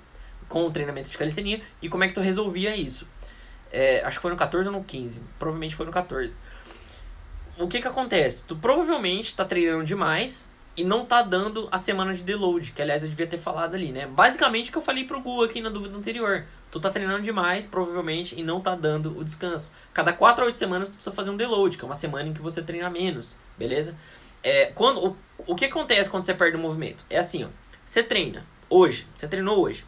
[0.47, 3.08] com o treinamento de calistenia e como é que tu resolvia isso.
[3.71, 5.21] É, acho que foi no 14 ou no 15.
[5.38, 6.38] Provavelmente foi no 14.
[7.58, 8.43] O que que acontece?
[8.45, 13.01] Tu provavelmente tá treinando demais e não tá dando a semana de deload, que aliás
[13.01, 14.06] eu devia ter falado ali, né?
[14.08, 16.45] Basicamente o que eu falei pro Gu aqui na dúvida anterior.
[16.69, 19.71] Tu tá treinando demais, provavelmente, e não tá dando o descanso.
[19.93, 22.34] Cada 4 a 8 semanas tu precisa fazer um deload, que é uma semana em
[22.34, 23.95] que você treina menos, beleza?
[24.43, 27.06] É, quando, o, o que acontece quando você perde o movimento?
[27.10, 27.47] É assim, ó.
[27.86, 29.86] Você treina hoje, você treinou hoje.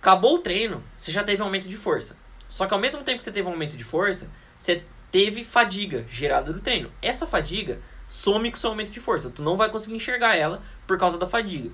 [0.00, 2.16] Acabou o treino, você já teve um aumento de força.
[2.52, 6.04] Só que ao mesmo tempo que você teve um aumento de força, você teve fadiga
[6.10, 6.92] gerada do treino.
[7.00, 9.30] Essa fadiga some com o seu aumento de força.
[9.30, 11.70] Tu não vai conseguir enxergar ela por causa da fadiga.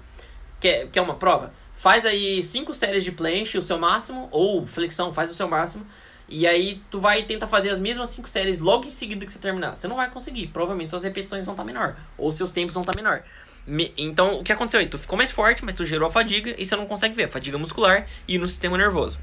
[0.60, 1.52] Quer, quer uma prova?
[1.74, 5.84] Faz aí cinco séries de planche, o seu máximo, ou flexão, faz o seu máximo.
[6.28, 9.40] E aí tu vai tentar fazer as mesmas cinco séries logo em seguida que você
[9.40, 9.74] terminar.
[9.74, 10.46] Você não vai conseguir.
[10.46, 11.96] Provavelmente suas repetições vão estar menor.
[12.16, 13.24] Ou seus tempos vão estar menor.
[13.66, 14.86] Me, então, o que aconteceu aí?
[14.86, 17.28] Tu ficou mais forte, mas tu gerou a fadiga e você não consegue ver a
[17.28, 19.18] fadiga muscular e no sistema nervoso.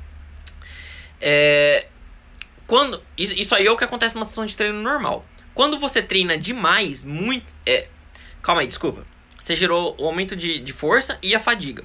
[1.19, 1.87] É,
[2.67, 5.25] quando isso, aí é o que acontece numa sessão de treino normal.
[5.53, 7.45] Quando você treina demais, muito.
[7.65, 7.87] É,
[8.41, 9.05] calma aí, desculpa.
[9.39, 11.83] Você gerou o aumento de, de força e a fadiga.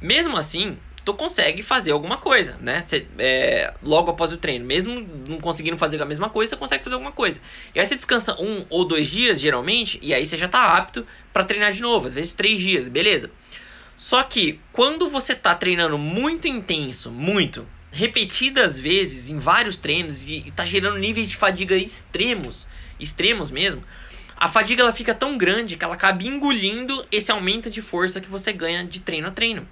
[0.00, 2.82] Mesmo assim, tu consegue fazer alguma coisa, né?
[2.82, 4.66] Você, é, logo após o treino.
[4.66, 7.40] Mesmo não conseguindo fazer a mesma coisa, você consegue fazer alguma coisa.
[7.74, 11.06] E aí você descansa um ou dois dias, geralmente, e aí você já tá apto
[11.32, 12.08] para treinar de novo.
[12.08, 13.30] Às vezes três dias, beleza.
[13.96, 20.48] Só que quando você tá treinando muito intenso, muito, repetidas vezes em vários treinos e,
[20.48, 22.66] está gerando níveis de fadiga extremos,
[23.00, 23.82] extremos mesmo,
[24.36, 28.28] a fadiga ela fica tão grande que ela acaba engolindo esse aumento de força que
[28.28, 29.66] você ganha de treino a treino.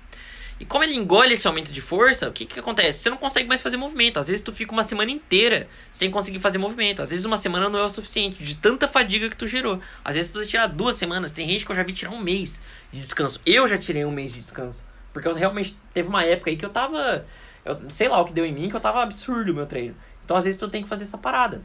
[0.58, 3.00] E como ele engole esse aumento de força, o que, que acontece?
[3.00, 4.20] Você não consegue mais fazer movimento.
[4.20, 7.02] Às vezes tu fica uma semana inteira sem conseguir fazer movimento.
[7.02, 9.80] Às vezes uma semana não é o suficiente de tanta fadiga que tu gerou.
[10.02, 11.32] Às vezes tu precisa tirar duas semanas.
[11.32, 13.40] Tem gente que eu já vi tirar um mês de descanso.
[13.44, 14.84] Eu já tirei um mês de descanso.
[15.12, 17.26] Porque eu realmente teve uma época aí que eu tava
[17.64, 19.96] eu sei lá o que deu em mim, que eu tava absurdo o meu treino.
[20.24, 21.62] Então, às vezes, tu tem que fazer essa parada.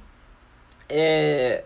[0.88, 1.64] É...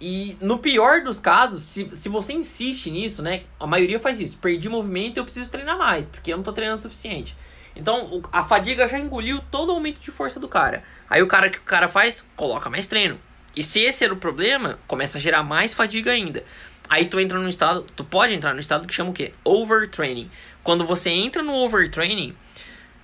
[0.00, 3.42] E no pior dos casos, se, se você insiste nisso, né?
[3.58, 4.36] A maioria faz isso.
[4.36, 7.36] Perdi movimento e eu preciso treinar mais, porque eu não tô treinando o suficiente.
[7.74, 10.84] Então a fadiga já engoliu todo o aumento de força do cara.
[11.10, 13.18] Aí o cara que o cara faz, coloca mais treino.
[13.56, 16.44] E se esse era o problema, começa a gerar mais fadiga ainda.
[16.88, 19.32] Aí tu entra num estado, tu pode entrar num estado que chama o quê?
[19.44, 20.30] Overtraining.
[20.62, 22.34] Quando você entra no overtraining,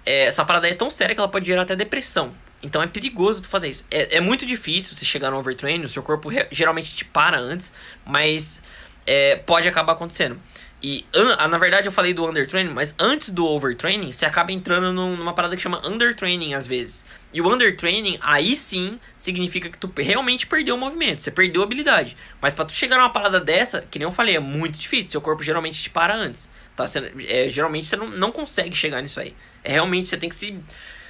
[0.05, 2.33] é, essa parada é tão séria que ela pode gerar até depressão.
[2.63, 3.85] Então é perigoso tu fazer isso.
[3.91, 7.73] É, é muito difícil você chegar no overtraining, o seu corpo geralmente te para antes,
[8.07, 8.61] mas
[9.07, 10.41] é, pode acabar acontecendo.
[10.83, 11.07] E
[11.39, 15.33] ah, na verdade eu falei do undertraining, mas antes do overtraining, você acaba entrando numa
[15.33, 17.07] parada que chama undertraining às vezes.
[17.33, 21.65] E o undertraining, aí sim, significa que tu realmente perdeu o movimento, você perdeu a
[21.65, 22.17] habilidade.
[22.41, 25.23] Mas para tu chegar numa parada dessa, que nem eu falei, é muito difícil, seu
[25.23, 26.51] corpo geralmente te para antes.
[26.77, 26.87] Tá?
[26.87, 29.35] Você, é, geralmente você não, não consegue chegar nisso aí.
[29.65, 30.59] Realmente, você tem que se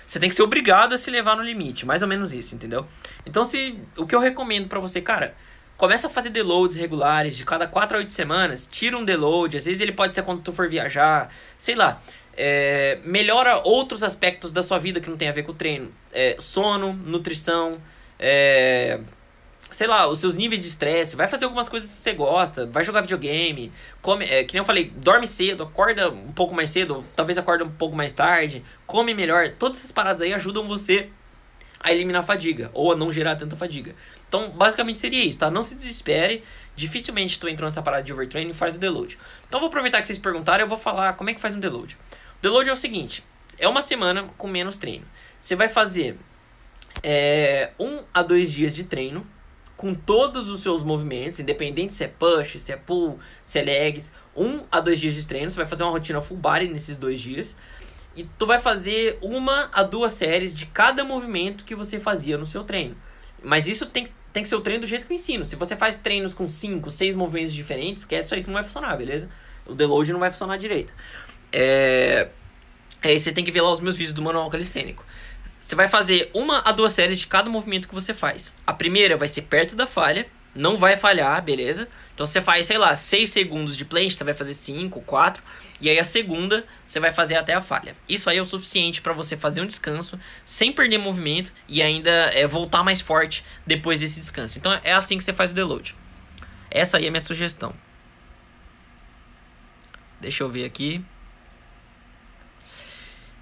[0.07, 2.87] você tem que ser obrigado a se levar no limite, mais ou menos isso, entendeu?
[3.25, 5.35] Então, se o que eu recomendo para você, cara,
[5.77, 9.64] começa a fazer deloads regulares de cada 4 a 8 semanas, tira um deload, às
[9.64, 12.01] vezes ele pode ser quando tu for viajar, sei lá.
[12.37, 15.90] É, melhora outros aspectos da sua vida que não tem a ver com o treino.
[16.12, 17.81] É, sono, nutrição,
[18.19, 19.01] é,
[19.75, 22.85] sei lá, os seus níveis de estresse, vai fazer algumas coisas que você gosta, vai
[22.85, 27.05] jogar videogame, come, é, que nem eu falei, dorme cedo, acorda um pouco mais cedo,
[27.17, 29.49] talvez acorda um pouco mais tarde, come melhor.
[29.59, 31.11] Todas essas paradas aí ajudam você
[31.81, 33.97] a eliminar a fadiga ou a não gerar tanta fadiga.
[34.29, 35.51] Então, basicamente seria isso, tá?
[35.51, 36.45] Não se desespere.
[36.77, 39.19] Dificilmente tu entrou nessa parada de overtraining e faz o deload.
[39.49, 41.99] Então, vou aproveitar que vocês perguntaram eu vou falar como é que faz um deload.
[42.39, 43.25] O deload é o seguinte:
[43.59, 45.05] é uma semana com menos treino.
[45.41, 46.17] Você vai fazer
[47.03, 49.27] é, um a dois dias de treino
[49.77, 54.13] com todos os seus movimentos, independente se é push, se é pull, se é legs.
[54.37, 55.51] Um a dois dias de treino.
[55.51, 57.57] Você vai fazer uma rotina full body nesses dois dias.
[58.17, 62.47] E tu vai fazer uma a duas séries de cada movimento que você fazia no
[62.47, 62.97] seu treino.
[63.43, 65.45] Mas isso tem, tem que ser o treino do jeito que eu ensino.
[65.45, 68.65] Se você faz treinos com cinco, seis movimentos diferentes, esquece isso aí que não vai
[68.65, 69.29] funcionar, beleza?
[69.67, 70.95] O deload não vai funcionar direito.
[71.53, 72.29] É...
[73.03, 75.05] Aí você tem que ver lá os meus vídeos do manual calistênico.
[75.64, 78.53] Você vai fazer uma a duas séries de cada movimento que você faz.
[78.66, 81.88] A primeira vai ser perto da falha, não vai falhar, beleza?
[82.14, 85.42] Então você faz, sei lá, 6 segundos de planche, você vai fazer 5, 4,
[85.81, 87.96] e aí a segunda você vai fazer até a falha.
[88.07, 92.11] Isso aí é o suficiente para você fazer um descanso sem perder movimento e ainda
[92.11, 94.59] é, voltar mais forte depois desse descanso.
[94.59, 95.96] Então é assim que você faz o deload.
[96.70, 97.74] Essa aí é a minha sugestão.
[100.20, 101.03] Deixa eu ver aqui.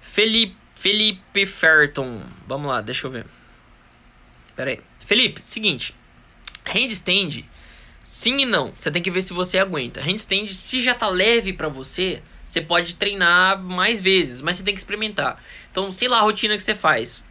[0.01, 2.21] Felipe, Felipe Ferton.
[2.45, 3.25] Vamos lá, deixa eu ver.
[4.53, 4.81] Pera aí.
[4.99, 5.95] Felipe, seguinte.
[6.65, 7.45] Handstand
[8.03, 8.73] Sim e não.
[8.77, 10.01] Você tem que ver se você aguenta.
[10.01, 14.73] Handstand, se já tá leve para você, você pode treinar mais vezes, mas você tem
[14.73, 15.41] que experimentar.
[15.71, 17.23] Então, sei lá a rotina que você faz.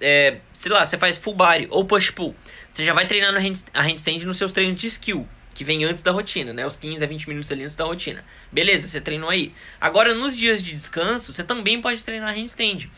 [0.00, 2.34] É, sei lá, você faz full body ou push pull.
[2.72, 5.24] Você já vai hand, a handstand nos seus treinos de skill,
[5.58, 6.64] que vem antes da rotina, né?
[6.64, 8.24] Os 15 a 20 minutos ali antes da rotina.
[8.52, 9.52] Beleza, você treinou aí.
[9.80, 12.88] Agora, nos dias de descanso, você também pode treinar handstand.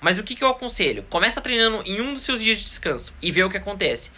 [0.00, 1.04] Mas o que, que eu aconselho?
[1.04, 4.10] Começa treinando em um dos seus dias de descanso e vê o que acontece.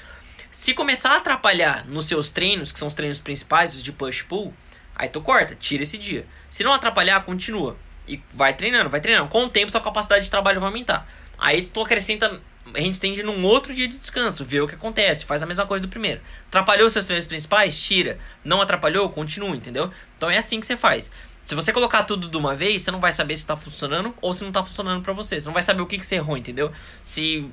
[0.50, 4.54] Se começar a atrapalhar nos seus treinos, que são os treinos principais, os de push-pull,
[4.96, 6.24] aí tu corta, tira esse dia.
[6.48, 7.76] Se não atrapalhar, continua.
[8.08, 9.28] E vai treinando, vai treinando.
[9.28, 11.06] Com o tempo, sua capacidade de trabalho vai aumentar.
[11.36, 12.40] Aí tu acrescenta
[12.77, 15.88] handstand num outro dia de descanso, vê o que acontece, faz a mesma coisa do
[15.88, 16.20] primeiro.
[16.49, 17.81] Atrapalhou seus treinos principais?
[17.81, 18.18] Tira.
[18.44, 19.09] Não atrapalhou?
[19.11, 19.90] Continua, entendeu?
[20.16, 21.11] Então é assim que você faz.
[21.42, 24.33] Se você colocar tudo de uma vez, você não vai saber se está funcionando ou
[24.35, 25.40] se não está funcionando para você.
[25.40, 26.70] Você não vai saber o que, que você errou, entendeu?
[27.03, 27.51] Se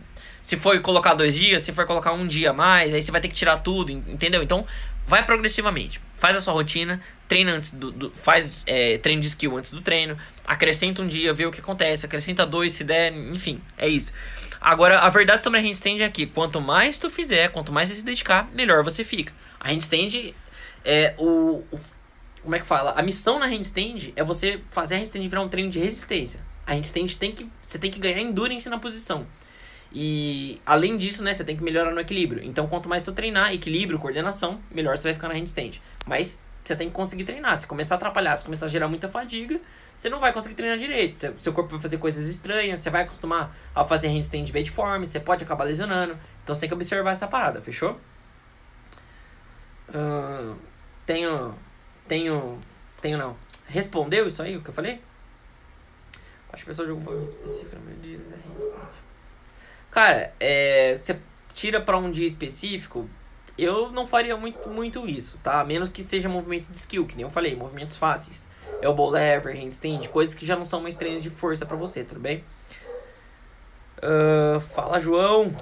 [0.48, 3.20] se for colocar dois dias, se for colocar um dia a mais, aí você vai
[3.20, 4.42] ter que tirar tudo, entendeu?
[4.42, 4.66] Então,
[5.06, 6.00] vai progressivamente.
[6.14, 7.92] Faz a sua rotina, treina antes do.
[7.92, 11.60] do faz é, treino de skill antes do treino, acrescenta um dia, vê o que
[11.60, 14.14] acontece, acrescenta dois se der, enfim, é isso.
[14.60, 17.96] Agora, a verdade sobre a handstand é que quanto mais tu fizer, quanto mais você
[17.96, 19.34] se dedicar, melhor você fica.
[19.60, 20.34] A handstand
[20.84, 21.80] é o, o
[22.42, 22.92] como é que fala?
[22.92, 26.40] A missão na handstand é você fazer a handstand virar um treino de resistência.
[26.66, 29.28] A handstand tem que você tem que ganhar endurance na posição.
[29.92, 32.44] E além disso, né, você tem que melhorar no equilíbrio.
[32.44, 35.82] Então, quanto mais tu treinar equilíbrio, coordenação, melhor você vai ficar na handstand.
[36.06, 37.58] Mas você tem que conseguir treinar.
[37.58, 39.60] Se começar a atrapalhar, se começar a gerar muita fadiga,
[39.98, 41.18] você não vai conseguir treinar direito.
[41.18, 45.20] Seu corpo vai fazer coisas estranhas, você vai acostumar a fazer handstand bad form, você
[45.20, 46.16] pode acabar lesionando.
[46.44, 48.00] Então você tem que observar essa parada, fechou?
[49.90, 50.56] Uh,
[51.04, 51.56] tenho.
[52.08, 52.60] Tenho.
[53.02, 53.36] Tenho não.
[53.66, 55.02] Respondeu isso aí o que eu falei?
[56.54, 58.90] Acho que a pessoa jogou um pouquinho específico no meu dia, é handstand.
[59.90, 61.20] Cara, é, você
[61.56, 63.10] tira para um dia específico,
[63.58, 65.60] eu não faria muito, muito isso, tá?
[65.60, 68.48] A menos que seja movimento de skill, que nem eu falei, movimentos fáceis.
[68.82, 72.20] Elbow lever, handstand, coisas que já não são mais treinos de força para você, tudo
[72.20, 72.44] bem?
[73.98, 75.56] Uh, fala, João.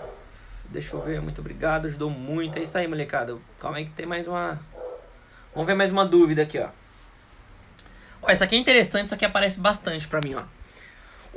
[0.65, 2.57] Deixa eu ver, muito obrigado, ajudou muito.
[2.57, 3.37] É isso aí, molecada.
[3.59, 4.59] Calma aí que tem mais uma...
[5.53, 6.69] Vamos ver mais uma dúvida aqui, ó.
[8.21, 10.43] Ó, essa aqui é interessante, essa aqui aparece bastante pra mim, ó.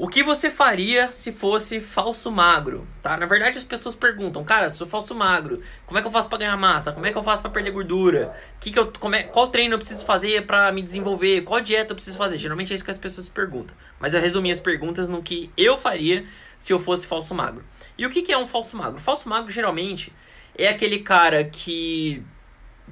[0.01, 2.87] O que você faria se fosse falso magro?
[3.03, 3.17] Tá?
[3.17, 6.39] Na verdade, as pessoas perguntam, cara, sou falso magro, como é que eu faço para
[6.39, 6.93] ganhar massa?
[6.93, 8.33] Como é que eu faço para perder gordura?
[8.61, 11.43] Que que eu, é, qual treino eu preciso fazer para me desenvolver?
[11.43, 12.39] Qual dieta eu preciso fazer?
[12.39, 13.75] Geralmente é isso que as pessoas perguntam.
[13.99, 16.25] Mas eu resumi as perguntas no que eu faria
[16.61, 17.65] se eu fosse falso magro.
[17.99, 19.01] E o que, que é um falso magro?
[19.01, 20.13] Falso magro geralmente
[20.57, 22.23] é aquele cara que,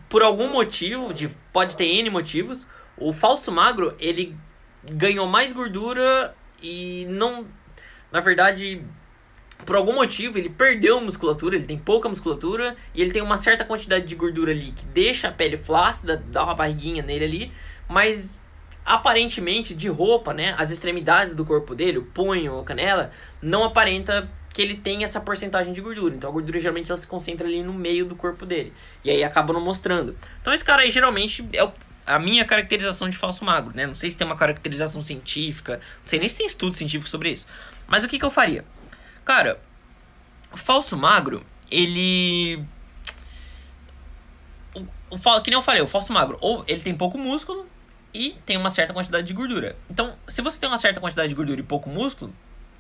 [0.09, 4.37] por algum motivo, de, pode ter N motivos, o falso magro ele
[4.83, 7.47] ganhou mais gordura e não.
[8.11, 8.83] Na verdade,
[9.65, 13.65] por algum motivo, ele perdeu musculatura, ele tem pouca musculatura e ele tem uma certa
[13.65, 17.53] quantidade de gordura ali que deixa a pele flácida, dá uma barriguinha nele ali,
[17.89, 18.41] mas
[18.85, 23.11] aparentemente de roupa, né, as extremidades do corpo dele, o punho, a canela,
[23.43, 26.15] não aparenta que ele tem essa porcentagem de gordura.
[26.15, 28.73] Então a gordura geralmente ela se concentra ali no meio do corpo dele.
[29.05, 30.17] E aí acaba não mostrando.
[30.41, 31.73] Então esse cara aí geralmente é o
[32.07, 33.87] a minha caracterização de falso magro, né?
[33.87, 37.33] Não sei se tem uma caracterização científica, não sei nem se tem estudo científico sobre
[37.33, 37.47] isso.
[37.87, 38.65] Mas o que, que eu faria?
[39.25, 39.61] Cara,
[40.53, 42.63] o falso magro, ele.
[44.75, 47.67] O, o, que nem eu falei, o falso magro, ou ele tem pouco músculo
[48.15, 49.77] e tem uma certa quantidade de gordura.
[49.91, 52.33] Então, se você tem uma certa quantidade de gordura e pouco músculo,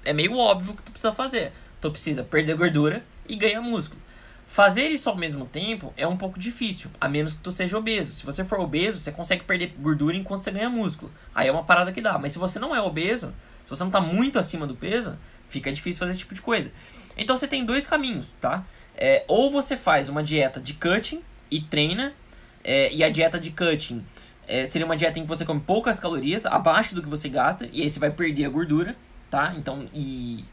[0.04, 1.52] é meio óbvio que tu precisa fazer.
[1.80, 4.00] Tu precisa perder gordura e ganhar músculo.
[4.56, 8.12] Fazer isso ao mesmo tempo é um pouco difícil, a menos que tu seja obeso.
[8.12, 11.12] Se você for obeso, você consegue perder gordura enquanto você ganha músculo.
[11.34, 12.18] Aí é uma parada que dá.
[12.18, 13.34] Mas se você não é obeso,
[13.64, 15.14] se você não tá muito acima do peso,
[15.50, 16.72] fica difícil fazer esse tipo de coisa.
[17.18, 18.64] Então você tem dois caminhos, tá?
[18.96, 22.14] É, ou você faz uma dieta de cutting e treina,
[22.64, 24.06] é, e a dieta de cutting
[24.48, 27.68] é, seria uma dieta em que você come poucas calorias, abaixo do que você gasta,
[27.74, 28.96] e aí você vai perder a gordura,
[29.30, 29.52] tá?
[29.54, 30.46] Então, e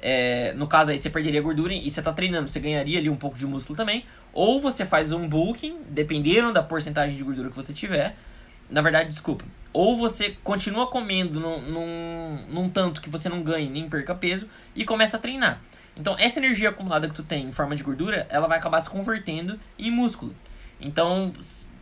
[0.00, 3.16] é, no caso aí, você perderia gordura e você tá treinando, você ganharia ali um
[3.16, 4.04] pouco de músculo também.
[4.32, 8.16] Ou você faz um bulking, dependendo da porcentagem de gordura que você tiver.
[8.70, 9.44] Na verdade, desculpa.
[9.72, 14.48] Ou você continua comendo num, num, num tanto que você não ganhe nem perca peso
[14.74, 15.60] e começa a treinar.
[15.96, 18.88] Então, essa energia acumulada que tu tem em forma de gordura, ela vai acabar se
[18.88, 20.34] convertendo em músculo.
[20.80, 21.32] Então,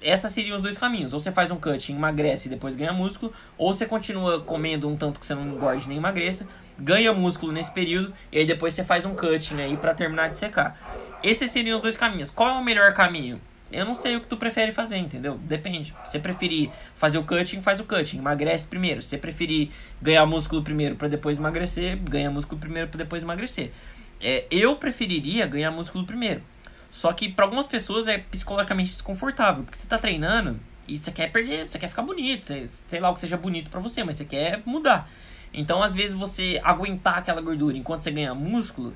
[0.03, 1.13] esses seriam os dois caminhos.
[1.13, 4.97] Ou você faz um cut, emagrece e depois ganha músculo, ou você continua comendo um
[4.97, 6.49] tanto que você não engorde nem emagreça,
[6.79, 10.37] ganha músculo nesse período e aí depois você faz um cutting aí para terminar de
[10.37, 10.79] secar.
[11.23, 12.31] Esses seriam os dois caminhos.
[12.31, 13.41] Qual é o melhor caminho?
[13.71, 15.37] Eu não sei o que tu prefere fazer, entendeu?
[15.43, 15.95] Depende.
[16.05, 19.03] Se você preferir fazer o cutting, faz o cutting, emagrece primeiro.
[19.03, 19.71] Se você preferir
[20.01, 23.73] ganhar músculo primeiro para depois emagrecer, ganha músculo primeiro para depois emagrecer.
[24.21, 26.43] É, eu preferiria ganhar músculo primeiro.
[26.91, 31.31] Só que para algumas pessoas é psicologicamente desconfortável, porque você tá treinando e você quer
[31.31, 34.17] perder, você quer ficar bonito, você, sei lá o que seja bonito para você, mas
[34.17, 35.11] você quer mudar.
[35.53, 38.95] Então, às vezes, você aguentar aquela gordura enquanto você ganha músculo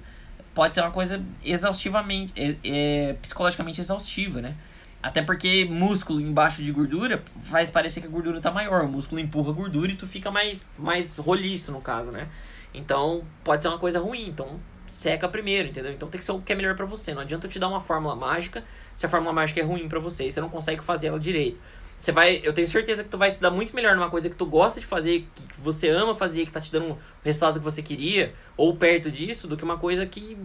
[0.55, 4.55] pode ser uma coisa exaustivamente, é, é, psicologicamente exaustiva, né?
[5.03, 8.85] Até porque músculo embaixo de gordura faz parecer que a gordura tá maior.
[8.85, 12.29] O músculo empurra a gordura e tu fica mais, mais roliço, no caso, né?
[12.73, 14.29] Então, pode ser uma coisa ruim.
[14.29, 15.93] Então, seca primeiro, entendeu?
[15.93, 17.15] Então tem que ser o que é melhor para você.
[17.15, 18.63] Não adianta eu te dar uma fórmula mágica
[18.95, 21.59] se a fórmula mágica é ruim para você e você não consegue fazer ela direito.
[22.03, 24.35] Você vai, eu tenho certeza que tu vai se dar muito melhor numa coisa que
[24.35, 27.65] tu gosta de fazer, que você ama fazer, que tá te dando o resultado que
[27.65, 30.37] você queria, ou perto disso, do que uma coisa que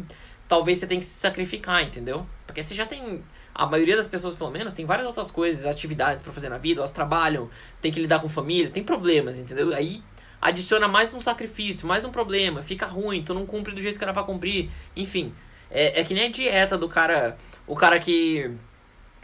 [0.48, 2.28] talvez você tenha que se sacrificar, entendeu?
[2.46, 3.24] Porque você já tem.
[3.56, 6.80] A maioria das pessoas, pelo menos, tem várias outras coisas, atividades para fazer na vida,
[6.80, 7.50] elas trabalham,
[7.82, 9.74] tem que lidar com família, tem problemas, entendeu?
[9.74, 10.04] Aí
[10.40, 14.04] adiciona mais um sacrifício, mais um problema, fica ruim, tu não cumpre do jeito que
[14.04, 15.34] era pra cumprir, enfim.
[15.72, 17.36] É, é que nem a dieta do cara.
[17.66, 18.56] O cara que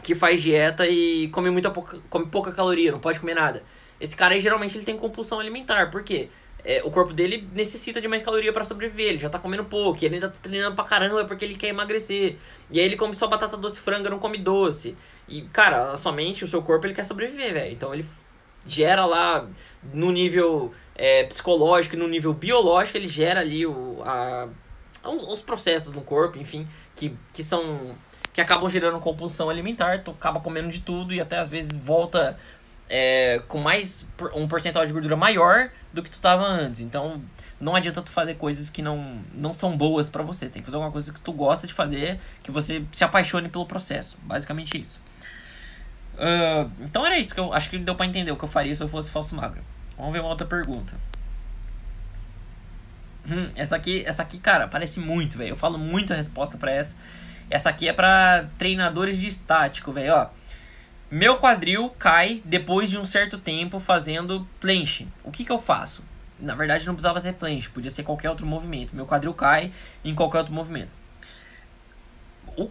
[0.04, 3.64] que faz dieta e come muita pouca, come pouca caloria, não pode comer nada.
[4.00, 6.28] Esse cara geralmente ele tem compulsão alimentar, por quê?
[6.62, 9.98] É, o corpo dele necessita de mais caloria para sobreviver, ele já tá comendo pouco,
[10.02, 12.36] e ele ainda tá treinando pra caramba porque ele quer emagrecer.
[12.70, 14.96] E aí ele come só batata doce franga, não come doce.
[15.28, 17.72] E, cara, a sua mente, o seu corpo, ele quer sobreviver, velho.
[17.72, 18.04] Então ele
[18.66, 19.46] gera lá
[19.92, 24.48] no nível é, psicológico, no nível biológico, ele gera ali o, a,
[25.04, 27.94] os processos no corpo, enfim, que, que são
[28.34, 32.36] que acabam gerando compulsão alimentar, tu acaba comendo de tudo e até às vezes volta
[32.90, 36.80] é, com mais um percentual de gordura maior do que tu tava antes.
[36.80, 37.22] Então
[37.60, 40.48] não adianta tu fazer coisas que não, não são boas para você.
[40.48, 43.66] Tem que fazer alguma coisa que tu gosta de fazer, que você se apaixone pelo
[43.66, 44.18] processo.
[44.22, 45.00] Basicamente isso.
[46.14, 48.74] Uh, então era isso que eu acho que deu para entender o que eu faria
[48.74, 49.62] se eu fosse falso magro.
[49.96, 50.94] Vamos ver uma outra pergunta.
[53.30, 55.50] Hum, essa aqui, essa aqui, cara, parece muito, velho.
[55.50, 56.96] Eu falo muito a resposta para essa.
[57.50, 60.26] Essa aqui é para treinadores de estático, velho, ó.
[61.10, 65.06] Meu quadril cai depois de um certo tempo fazendo planche.
[65.22, 66.02] O que que eu faço?
[66.40, 68.96] Na verdade não precisava ser planche, podia ser qualquer outro movimento.
[68.96, 69.72] Meu quadril cai
[70.04, 70.90] em qualquer outro movimento.
[72.56, 72.68] O...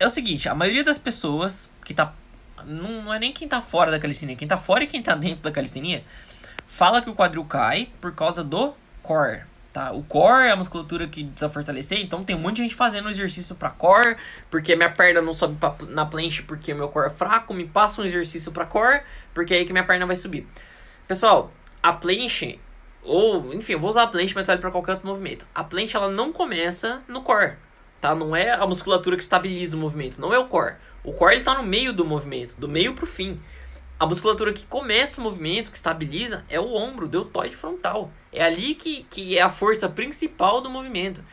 [0.00, 2.12] É o seguinte, a maioria das pessoas que tá
[2.64, 5.14] não, não é nem quem tá fora da calistenia, quem tá fora e quem tá
[5.14, 6.04] dentro da calistenia,
[6.66, 9.42] fala que o quadril cai por causa do core,
[9.76, 9.92] tá?
[9.92, 13.10] O core é a musculatura que precisa fortalecer, então tem um monte de gente fazendo
[13.10, 14.16] exercício para core,
[14.50, 18.00] porque minha perna não sobe pra, na planche porque meu core é fraco, me passa
[18.00, 19.02] um exercício para core,
[19.34, 20.46] porque é aí que minha perna vai subir.
[21.06, 21.52] Pessoal,
[21.82, 22.58] a planche
[23.02, 25.46] ou, enfim, eu vou usar a planche, mas vale para qualquer outro movimento.
[25.54, 27.56] A planche ela não começa no core,
[28.00, 28.14] tá?
[28.14, 30.76] Não é a musculatura que estabiliza o movimento, não é o core.
[31.04, 33.38] O core ele tá no meio do movimento, do meio pro fim.
[33.98, 38.10] A musculatura que começa o movimento, que estabiliza, é o ombro, o deltoide frontal.
[38.30, 41.24] É ali que, que é a força principal do movimento.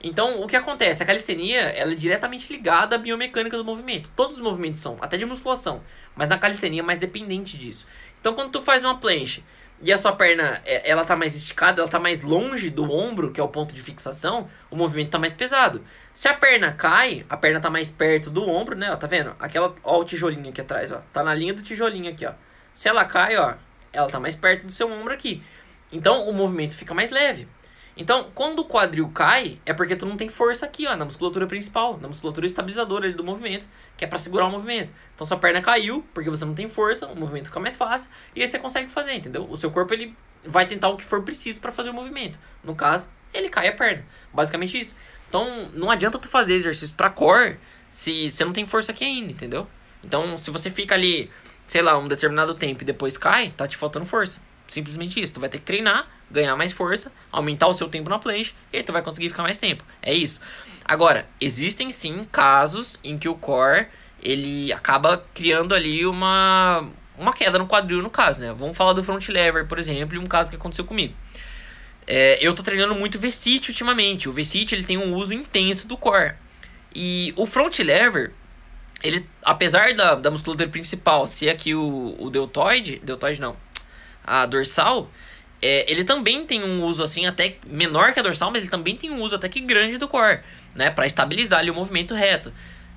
[0.00, 1.02] Então, o que acontece?
[1.02, 4.08] A calistenia ela é diretamente ligada à biomecânica do movimento.
[4.14, 5.82] Todos os movimentos são, até de musculação.
[6.14, 7.86] Mas na calistenia é mais dependente disso.
[8.20, 9.42] Então, quando tu faz uma planche
[9.82, 13.32] e a sua perna é, ela tá mais esticada, ela tá mais longe do ombro,
[13.32, 15.84] que é o ponto de fixação, o movimento tá mais pesado.
[16.14, 18.92] Se a perna cai, a perna tá mais perto do ombro, né?
[18.92, 19.34] Ó, tá vendo?
[19.40, 21.02] Aquela, ó, o tijolinho aqui atrás, ó.
[21.12, 22.32] Tá na linha do tijolinho aqui, ó.
[22.72, 23.54] Se ela cai, ó,
[23.92, 25.42] ela tá mais perto do seu ombro aqui.
[25.90, 27.48] Então o movimento fica mais leve.
[27.96, 31.46] Então, quando o quadril cai, é porque tu não tem força aqui, ó, na musculatura
[31.46, 33.66] principal, na musculatura estabilizadora ali do movimento,
[33.96, 34.90] que é para segurar o movimento.
[35.14, 38.42] Então, sua perna caiu, porque você não tem força, o movimento fica mais fácil, e
[38.42, 39.46] aí você consegue fazer, entendeu?
[39.48, 42.38] O seu corpo, ele vai tentar o que for preciso para fazer o movimento.
[42.64, 44.04] No caso, ele cai a perna.
[44.32, 44.94] Basicamente isso.
[45.28, 47.58] Então, não adianta tu fazer exercício para core
[47.90, 49.66] se você não tem força aqui ainda, entendeu?
[50.02, 51.30] Então, se você fica ali,
[51.66, 54.40] sei lá, um determinado tempo e depois cai, tá te faltando força.
[54.66, 55.34] Simplesmente isso.
[55.34, 58.78] Tu vai ter que treinar, ganhar mais força, aumentar o seu tempo na planche e
[58.78, 59.84] aí tu vai conseguir ficar mais tempo.
[60.02, 60.40] É isso.
[60.84, 63.86] Agora, existem sim casos em que o core
[64.22, 68.52] ele acaba criando ali uma uma queda no quadril no caso, né?
[68.52, 71.14] Vamos falar do front lever, por exemplo, um caso que aconteceu comigo.
[72.06, 74.28] É, eu tô treinando muito V-sit ultimamente.
[74.28, 76.34] O V-sit ele tem um uso intenso do core.
[76.94, 78.32] E o front lever,
[79.02, 83.56] ele, apesar da, da musculatura principal ser aqui o, o deltoide, deltoide não,
[84.24, 85.10] a dorsal,
[85.62, 88.96] é, ele também tem um uso assim até menor que a dorsal, mas ele também
[88.96, 90.40] tem um uso até que grande do core,
[90.74, 92.52] né, para estabilizar ali o movimento reto.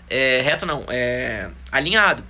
[0.10, 2.24] É, reto não, é alinhado.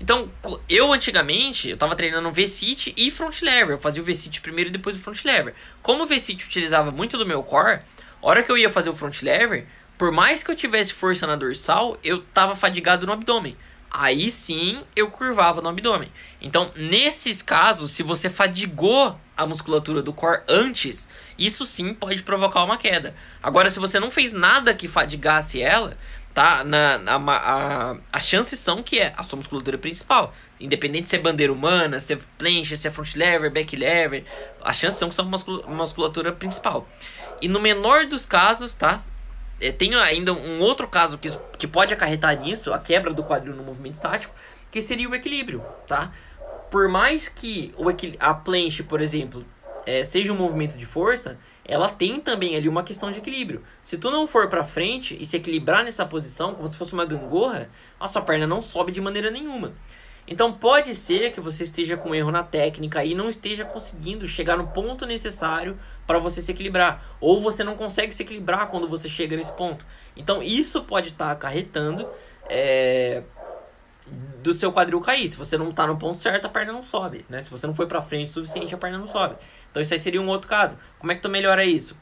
[0.00, 0.28] Então,
[0.68, 3.74] eu antigamente, eu tava treinando V-sit e front lever.
[3.74, 5.54] Eu fazia o V-sit primeiro e depois o front lever.
[5.80, 7.80] Como o V-sit utilizava muito do meu core,
[8.20, 9.66] a hora que eu ia fazer o front lever,
[9.96, 13.56] por mais que eu tivesse força na dorsal, eu tava fadigado no abdômen
[13.92, 16.10] aí sim eu curvava no abdômen.
[16.40, 22.64] Então, nesses casos, se você fadigou a musculatura do core antes, isso sim pode provocar
[22.64, 23.14] uma queda.
[23.42, 25.96] Agora, se você não fez nada que fadigasse ela,
[26.32, 26.64] tá?
[26.64, 30.34] Na, na a, as chances são que é a sua musculatura principal.
[30.58, 34.24] Independente se é bandeira humana, se é plancha, se é front lever, back lever,
[34.62, 35.30] as chances são que são
[35.68, 36.88] musculatura principal.
[37.40, 39.02] E no menor dos casos, tá?
[39.62, 43.54] É, tem ainda um outro caso que, que pode acarretar nisso, a quebra do quadril
[43.54, 44.34] no movimento estático,
[44.70, 46.12] que seria o equilíbrio, tá?
[46.70, 47.84] Por mais que o
[48.18, 49.44] a planche, por exemplo,
[49.86, 53.62] é, seja um movimento de força, ela tem também ali uma questão de equilíbrio.
[53.84, 57.04] Se tu não for para frente e se equilibrar nessa posição, como se fosse uma
[57.04, 59.72] gangorra, a sua perna não sobe de maneira nenhuma.
[60.26, 64.56] Então pode ser que você esteja com erro na técnica e não esteja conseguindo chegar
[64.56, 69.08] no ponto necessário para você se equilibrar, ou você não consegue se equilibrar quando você
[69.08, 69.84] chega nesse ponto.
[70.16, 72.08] Então isso pode estar tá acarretando
[72.48, 73.22] é,
[74.42, 75.28] do seu quadril cair.
[75.28, 77.42] Se você não está no ponto certo, a perna não sobe, né?
[77.42, 79.36] Se você não foi para frente o suficiente, a perna não sobe.
[79.70, 80.76] Então isso aí seria um outro caso.
[80.98, 81.96] Como é que tu melhora isso?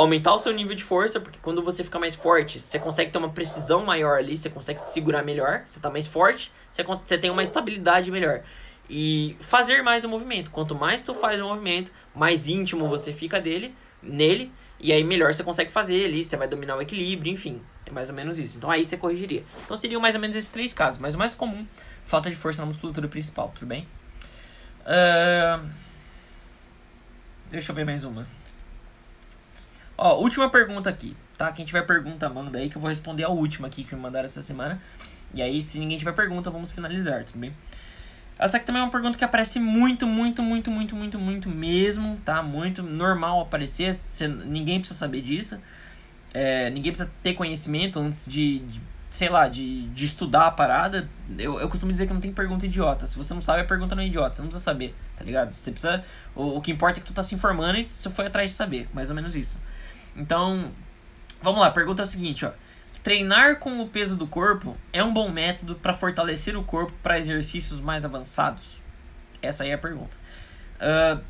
[0.00, 3.18] aumentar o seu nível de força, porque quando você fica mais forte, você consegue ter
[3.18, 7.18] uma precisão maior ali, você consegue se segurar melhor, você tá mais forte, você, você
[7.18, 8.42] tem uma estabilidade melhor.
[8.88, 10.50] E fazer mais o movimento.
[10.50, 15.34] Quanto mais tu faz o movimento, mais íntimo você fica dele, nele, e aí melhor
[15.34, 17.60] você consegue fazer ali, você vai dominar o equilíbrio, enfim.
[17.84, 18.56] É mais ou menos isso.
[18.56, 19.44] Então aí você corrigiria.
[19.64, 20.98] Então seriam mais ou menos esses três casos.
[21.00, 21.66] Mas o mais comum,
[22.04, 23.86] falta de força na musculatura principal, tudo bem?
[24.82, 25.68] Uh...
[27.50, 28.26] Deixa eu ver mais uma.
[29.96, 31.50] Ó, última pergunta aqui, tá?
[31.50, 34.26] Quem tiver pergunta, manda aí que eu vou responder a última aqui que me mandaram
[34.26, 34.80] essa semana.
[35.34, 37.54] E aí, se ninguém tiver pergunta, vamos finalizar, tudo bem?
[38.38, 42.16] Essa aqui também é uma pergunta que aparece muito, muito, muito, muito, muito, muito mesmo,
[42.24, 42.42] tá?
[42.42, 45.58] Muito normal aparecer, você, ninguém precisa saber disso.
[46.32, 48.80] É, ninguém precisa ter conhecimento antes de, de
[49.10, 51.08] sei lá, de, de estudar a parada.
[51.36, 53.06] Eu, eu costumo dizer que não tem pergunta idiota.
[53.06, 54.36] Se você não sabe, a pergunta não é idiota.
[54.36, 55.54] Você não precisa saber, tá ligado?
[55.54, 56.04] Você precisa.
[56.36, 58.56] O, o que importa é que tu tá se informando e você foi atrás de
[58.56, 58.88] saber.
[58.92, 59.58] Mais ou menos isso.
[60.14, 60.70] Então,
[61.42, 62.52] vamos lá, a pergunta é o seguinte, ó.
[63.08, 67.18] Treinar com o peso do corpo é um bom método para fortalecer o corpo para
[67.18, 68.82] exercícios mais avançados?
[69.40, 70.14] Essa aí é a pergunta.
[70.76, 71.24] Uh,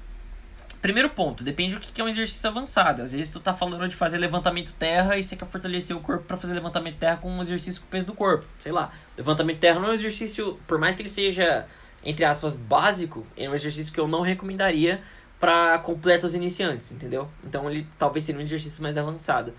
[0.83, 3.01] primeiro ponto, depende do que é um exercício avançado.
[3.03, 6.25] Às vezes tu tá falando de fazer levantamento terra e você quer fortalecer o corpo
[6.25, 8.45] para fazer levantamento terra com um exercício com o peso do corpo.
[8.59, 11.65] Sei lá, levantamento terra não é um exercício, por mais que ele seja,
[12.03, 15.01] entre aspas, básico, é um exercício que eu não recomendaria
[15.39, 17.31] para completos iniciantes, entendeu?
[17.45, 19.55] Então ele talvez seria um exercício mais avançado.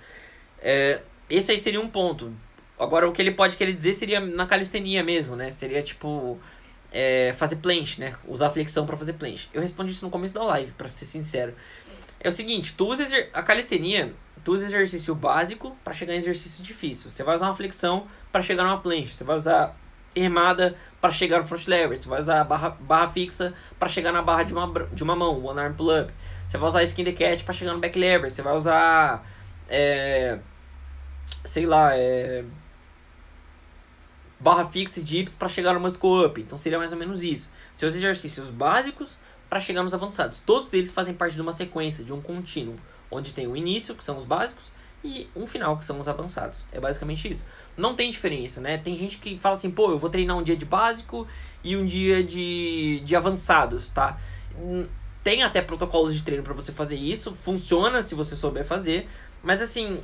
[0.62, 1.00] É,
[1.30, 2.34] esse aí seria um ponto.
[2.80, 5.52] Agora o que ele pode querer dizer seria na calistenia mesmo, né?
[5.52, 6.40] Seria tipo
[6.92, 8.16] é, fazer planche, né?
[8.28, 9.50] Usar flexão para fazer planche.
[9.54, 11.54] Eu respondi isso no começo da live, para ser sincero.
[12.20, 14.14] É o seguinte, tu usa a calistenia,
[14.44, 17.12] tu usa exercício básico para chegar em exercício difícil.
[17.12, 19.14] Você vai usar uma flexão para chegar numa planche.
[19.14, 19.76] Você vai usar
[20.16, 21.98] remada para chegar no front lever.
[21.98, 25.44] Você vai usar barra, barra fixa para chegar na barra de uma, de uma mão,
[25.46, 26.14] one arm pull up.
[26.48, 28.32] Você vai usar skin the cat para chegar no back lever.
[28.32, 29.26] Você vai usar,
[29.70, 30.40] é,
[31.44, 32.44] sei lá, é,
[34.40, 36.40] barra fixa e dips para chegar no muscle up.
[36.40, 37.50] Então seria mais ou menos isso.
[37.76, 39.18] Seus exercícios básicos
[39.50, 40.40] para chegar nos avançados.
[40.42, 42.76] Todos eles fazem parte de uma sequência, de um contínuo,
[43.10, 44.66] onde tem o início, que são os básicos,
[45.04, 46.60] e um final, que são os avançados.
[46.72, 47.46] É basicamente isso.
[47.76, 48.78] Não tem diferença, né?
[48.78, 51.28] Tem gente que fala assim, pô, eu vou treinar um dia de básico
[51.64, 54.20] e um dia de, de avançados, tá?
[55.24, 59.10] Tem até protocolos de treino para você fazer isso, funciona se você souber fazer,
[59.42, 60.02] mas assim,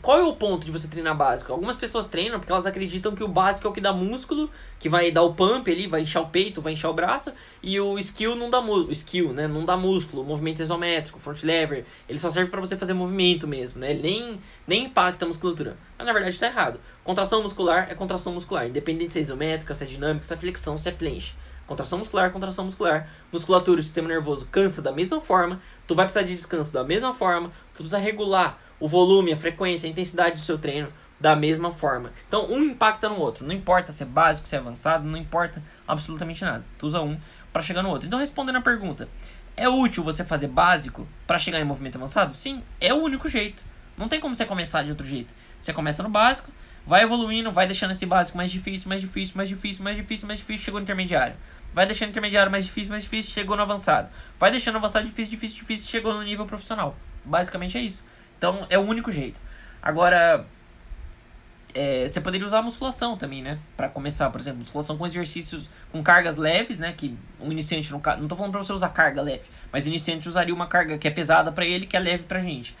[0.00, 1.52] qual é o ponto de você treinar básico?
[1.52, 4.88] Algumas pessoas treinam porque elas acreditam que o básico é o que dá músculo, que
[4.88, 7.30] vai dar o pump ali, vai inchar o peito, vai inchar o braço,
[7.62, 9.46] e o skill não dá músculo, skill, né?
[9.46, 13.80] Não dá músculo, movimento isométrico, front lever, ele só serve para você fazer movimento mesmo,
[13.80, 13.90] né?
[13.90, 15.76] Ele nem, nem impacta a musculatura.
[15.98, 16.80] Mas na verdade está errado.
[17.04, 20.78] Contração muscular é contração muscular, independente se é isométrica, se é dinâmica, se é flexão,
[20.78, 21.34] se é planche.
[21.66, 23.08] Contração muscular, contração muscular.
[23.32, 27.14] Musculatura, o sistema nervoso cansa da mesma forma, tu vai precisar de descanso da mesma
[27.14, 30.88] forma, tu precisa regular o volume, a frequência, a intensidade do seu treino
[31.18, 32.12] da mesma forma.
[32.28, 33.46] Então, um impacta no outro.
[33.46, 36.64] Não importa se é básico, se é avançado, não importa absolutamente nada.
[36.78, 37.18] Tu usa um
[37.52, 38.06] para chegar no outro.
[38.06, 39.08] Então, respondendo a pergunta,
[39.56, 42.36] é útil você fazer básico para chegar em movimento avançado?
[42.36, 43.62] Sim, é o único jeito.
[43.96, 45.32] Não tem como você começar de outro jeito.
[45.58, 46.50] Você começa no básico,
[46.86, 50.38] vai evoluindo, vai deixando esse básico mais difícil, mais difícil, mais difícil, mais difícil, mais
[50.38, 51.34] difícil, chegou no intermediário.
[51.76, 54.08] Vai deixando o intermediário mais difícil, mais difícil, chegou no avançado.
[54.40, 56.96] Vai deixando o avançado difícil, difícil, difícil, chegou no nível profissional.
[57.22, 58.02] Basicamente é isso.
[58.38, 59.38] Então é o único jeito.
[59.82, 60.46] Agora,
[61.74, 63.58] é, você poderia usar a musculação também, né?
[63.76, 66.94] Para começar, por exemplo, musculação com exercícios com cargas leves, né?
[66.96, 68.00] Que um iniciante não.
[68.20, 71.06] Não tô falando para você usar carga leve, mas o iniciante usaria uma carga que
[71.06, 72.74] é pesada para ele, que é leve pra gente.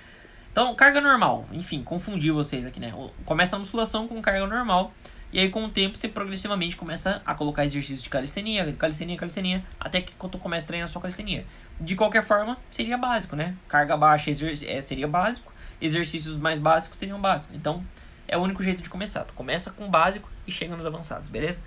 [0.50, 1.46] Então, carga normal.
[1.52, 2.94] Enfim, confundi vocês aqui, né?
[3.26, 4.90] Começa a musculação com carga normal.
[5.36, 9.62] E aí, com o tempo, você progressivamente começa a colocar exercícios de calistenia, calistenia, calistenia,
[9.78, 11.44] até que quando começa a treinar a sua calistenia.
[11.78, 13.54] De qualquer forma, seria básico, né?
[13.68, 17.54] Carga baixa é, seria básico, exercícios mais básicos seriam básicos.
[17.54, 17.84] Então,
[18.26, 19.24] é o único jeito de começar.
[19.24, 21.60] Tu começa com o básico e chega nos avançados, beleza?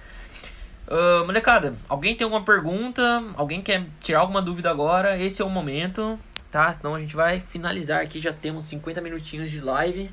[0.88, 3.24] Uh, molecada, alguém tem alguma pergunta?
[3.36, 5.16] Alguém quer tirar alguma dúvida agora?
[5.16, 6.18] Esse é o momento,
[6.50, 6.74] tá?
[6.74, 8.20] Senão a gente vai finalizar aqui.
[8.20, 10.10] Já temos 50 minutinhos de live.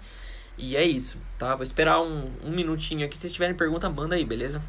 [0.58, 1.54] E é isso, tá?
[1.54, 3.14] Vou esperar um, um minutinho aqui.
[3.16, 4.62] Se vocês tiverem pergunta, manda aí, beleza?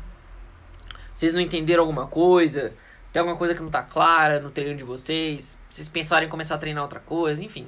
[1.14, 2.74] Vocês não entenderam alguma coisa?
[3.12, 5.58] Tem alguma coisa que não tá clara no treino de vocês?
[5.70, 7.44] Vocês pensarem em começar a treinar outra coisa?
[7.44, 7.68] Enfim,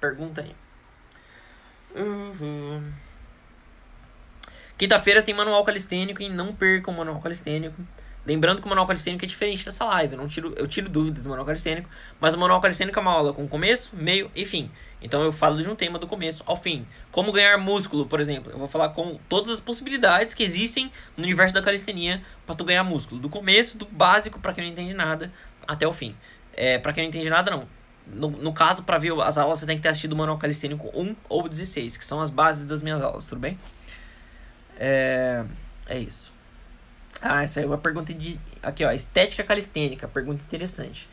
[0.00, 0.54] pergunta aí.
[1.94, 2.82] Uhum.
[4.76, 7.76] Quinta-feira tem manual calistênico e não percam o manual calistênico.
[8.24, 10.14] Lembrando que o manual calistênico é diferente dessa live.
[10.14, 11.88] Eu, não tiro, eu tiro dúvidas do manual calistênico,
[12.20, 14.70] mas o manual calistênico é uma aula com começo, meio e fim.
[15.00, 16.86] Então eu falo de um tema do começo ao fim.
[17.12, 18.50] Como ganhar músculo, por exemplo.
[18.52, 22.64] Eu vou falar com todas as possibilidades que existem no universo da calistenia para tu
[22.64, 23.20] ganhar músculo.
[23.20, 25.32] Do começo, do básico, para quem não entende nada,
[25.66, 26.16] até o fim.
[26.52, 27.68] É, para quem não entende nada, não.
[28.06, 30.90] No, no caso, para ver as aulas, você tem que ter assistido o Manual Calistênico
[30.94, 33.58] 1 ou 16, que são as bases das minhas aulas, tudo bem?
[34.78, 35.44] É,
[35.86, 36.32] é isso.
[37.20, 38.38] Ah, essa é uma pergunta de.
[38.62, 38.92] Aqui, ó.
[38.92, 40.06] Estética calistênica.
[40.06, 41.08] Pergunta interessante.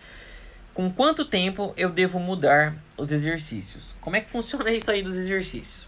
[0.76, 3.96] Com quanto tempo eu devo mudar os exercícios?
[4.02, 5.88] Como é que funciona isso aí dos exercícios?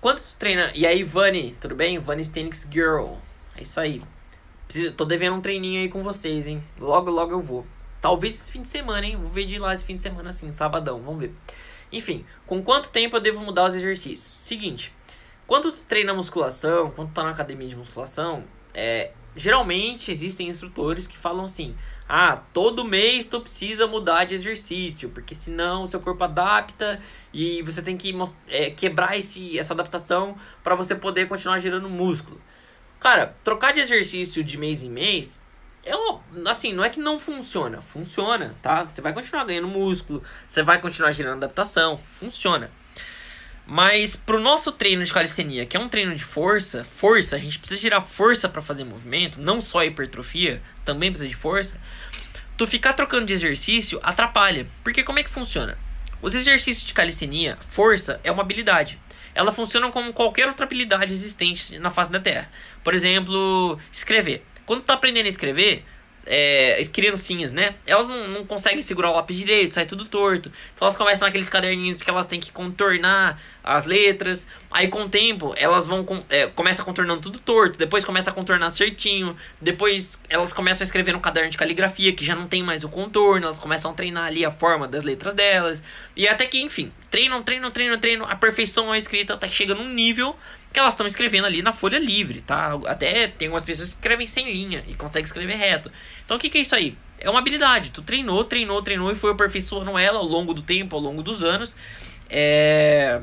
[0.00, 0.72] Quando tu treina.
[0.74, 1.96] E aí, Vani, tudo bem?
[2.00, 3.12] Vani Stenix Girl.
[3.56, 4.02] É isso aí.
[4.66, 6.60] Preciso, tô devendo um treininho aí com vocês, hein?
[6.76, 7.64] Logo, logo eu vou.
[8.00, 9.16] Talvez esse fim de semana, hein?
[9.16, 11.00] Vou ver de lá esse fim de semana assim, sabadão.
[11.00, 11.32] Vamos ver.
[11.92, 14.34] Enfim, com quanto tempo eu devo mudar os exercícios?
[14.42, 14.92] Seguinte.
[15.46, 18.42] Quando tu treina musculação, quando tu tá na academia de musculação,
[18.74, 21.76] é, geralmente existem instrutores que falam assim:
[22.08, 27.00] ah, todo mês tu precisa mudar de exercício, porque senão o seu corpo adapta
[27.32, 28.14] e você tem que
[28.48, 32.40] é, quebrar esse, essa adaptação para você poder continuar gerando músculo.
[33.00, 35.40] Cara, trocar de exercício de mês em mês,
[35.84, 35.92] é
[36.48, 38.84] assim, não é que não funciona, funciona, tá?
[38.84, 42.70] Você vai continuar ganhando músculo, você vai continuar gerando adaptação, funciona.
[43.66, 47.58] Mas pro nosso treino de calistenia, que é um treino de força, força, a gente
[47.58, 51.76] precisa gerar força para fazer movimento, não só hipertrofia, também precisa de força.
[52.56, 54.68] Tu ficar trocando de exercício atrapalha.
[54.84, 55.76] Porque como é que funciona?
[56.22, 59.00] Os exercícios de calistenia, força é uma habilidade.
[59.34, 62.50] Ela funciona como qualquer outra habilidade existente na face da Terra.
[62.84, 64.46] Por exemplo, escrever.
[64.64, 65.84] Quando tu tá aprendendo a escrever,
[66.26, 67.76] é, as criancinhas, né?
[67.86, 70.50] Elas não, não conseguem segurar o lápis direito, sai tudo torto.
[70.74, 74.46] Então elas começam naqueles caderninhos que elas têm que contornar as letras.
[74.70, 78.32] Aí com o tempo, elas vão com, é, começa contornando tudo torto, depois começa a
[78.32, 82.62] contornar certinho, depois elas começam a escrever no caderno de caligrafia que já não tem
[82.62, 85.82] mais o contorno, elas começam a treinar ali a forma das letras delas.
[86.16, 89.74] E até que, enfim, treinam, treinam, treinam, treinam, a perfeição a escrita até que chega
[89.74, 90.36] num nível
[90.76, 92.78] que elas estão escrevendo ali na folha livre, tá?
[92.84, 95.90] Até tem algumas pessoas que escrevem sem linha e conseguem escrever reto.
[96.22, 96.98] Então o que, que é isso aí?
[97.18, 97.92] É uma habilidade.
[97.92, 101.42] Tu treinou, treinou, treinou e foi aperfeiçoando ela ao longo do tempo, ao longo dos
[101.42, 101.74] anos.
[102.28, 103.22] É...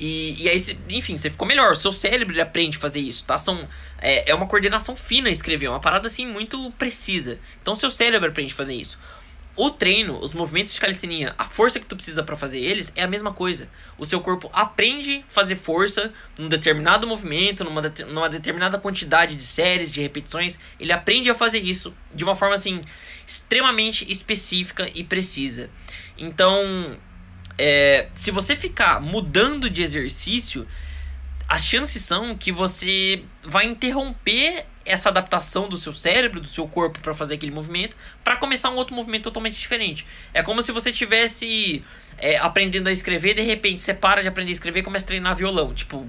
[0.00, 0.56] E, e aí,
[0.88, 1.72] enfim, você ficou melhor.
[1.72, 3.36] O seu cérebro aprende a fazer isso, tá?
[3.36, 3.68] São,
[3.98, 7.38] é, é uma coordenação fina escrever, uma parada assim muito precisa.
[7.60, 8.98] Então, seu cérebro aprende a fazer isso.
[9.54, 13.02] O treino, os movimentos de calistenia, a força que tu precisa para fazer eles é
[13.02, 13.68] a mesma coisa.
[13.98, 19.36] O seu corpo aprende a fazer força num determinado movimento, numa, de, numa determinada quantidade
[19.36, 20.58] de séries, de repetições.
[20.80, 22.82] Ele aprende a fazer isso de uma forma assim
[23.26, 25.68] extremamente específica e precisa.
[26.16, 26.98] Então,
[27.58, 30.66] é, se você ficar mudando de exercício,
[31.46, 36.98] as chances são que você vai interromper essa adaptação do seu cérebro, do seu corpo
[37.00, 40.06] para fazer aquele movimento, para começar um outro movimento totalmente diferente.
[40.34, 41.84] É como se você tivesse
[42.18, 45.08] é, aprendendo a escrever, de repente você para de aprender a escrever e começa a
[45.08, 45.74] treinar violão.
[45.74, 46.06] Tipo,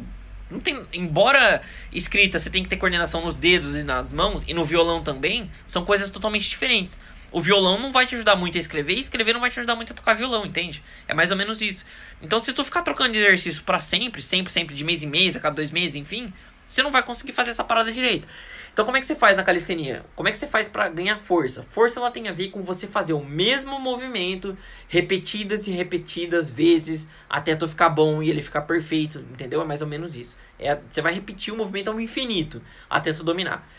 [0.50, 1.62] não tem, embora
[1.92, 5.50] escrita você tem que ter coordenação nos dedos e nas mãos e no violão também,
[5.68, 7.00] são coisas totalmente diferentes.
[7.32, 9.76] O violão não vai te ajudar muito a escrever, e escrever não vai te ajudar
[9.76, 10.84] muito a tocar violão, entende?
[11.08, 11.84] É mais ou menos isso.
[12.22, 15.36] Então, se tu ficar trocando de exercício para sempre, sempre, sempre, de mês em mês,
[15.36, 16.32] a cada dois meses, enfim,
[16.68, 18.28] você não vai conseguir fazer essa parada direito.
[18.74, 20.04] Então, como é que você faz na calistenia?
[20.16, 21.62] Como é que você faz para ganhar força?
[21.62, 24.58] Força ela tem a ver com você fazer o mesmo movimento
[24.88, 29.62] repetidas e repetidas vezes até tu ficar bom e ele ficar perfeito, entendeu?
[29.62, 30.36] É mais ou menos isso.
[30.58, 33.70] É, você vai repetir o movimento ao infinito até tu dominar.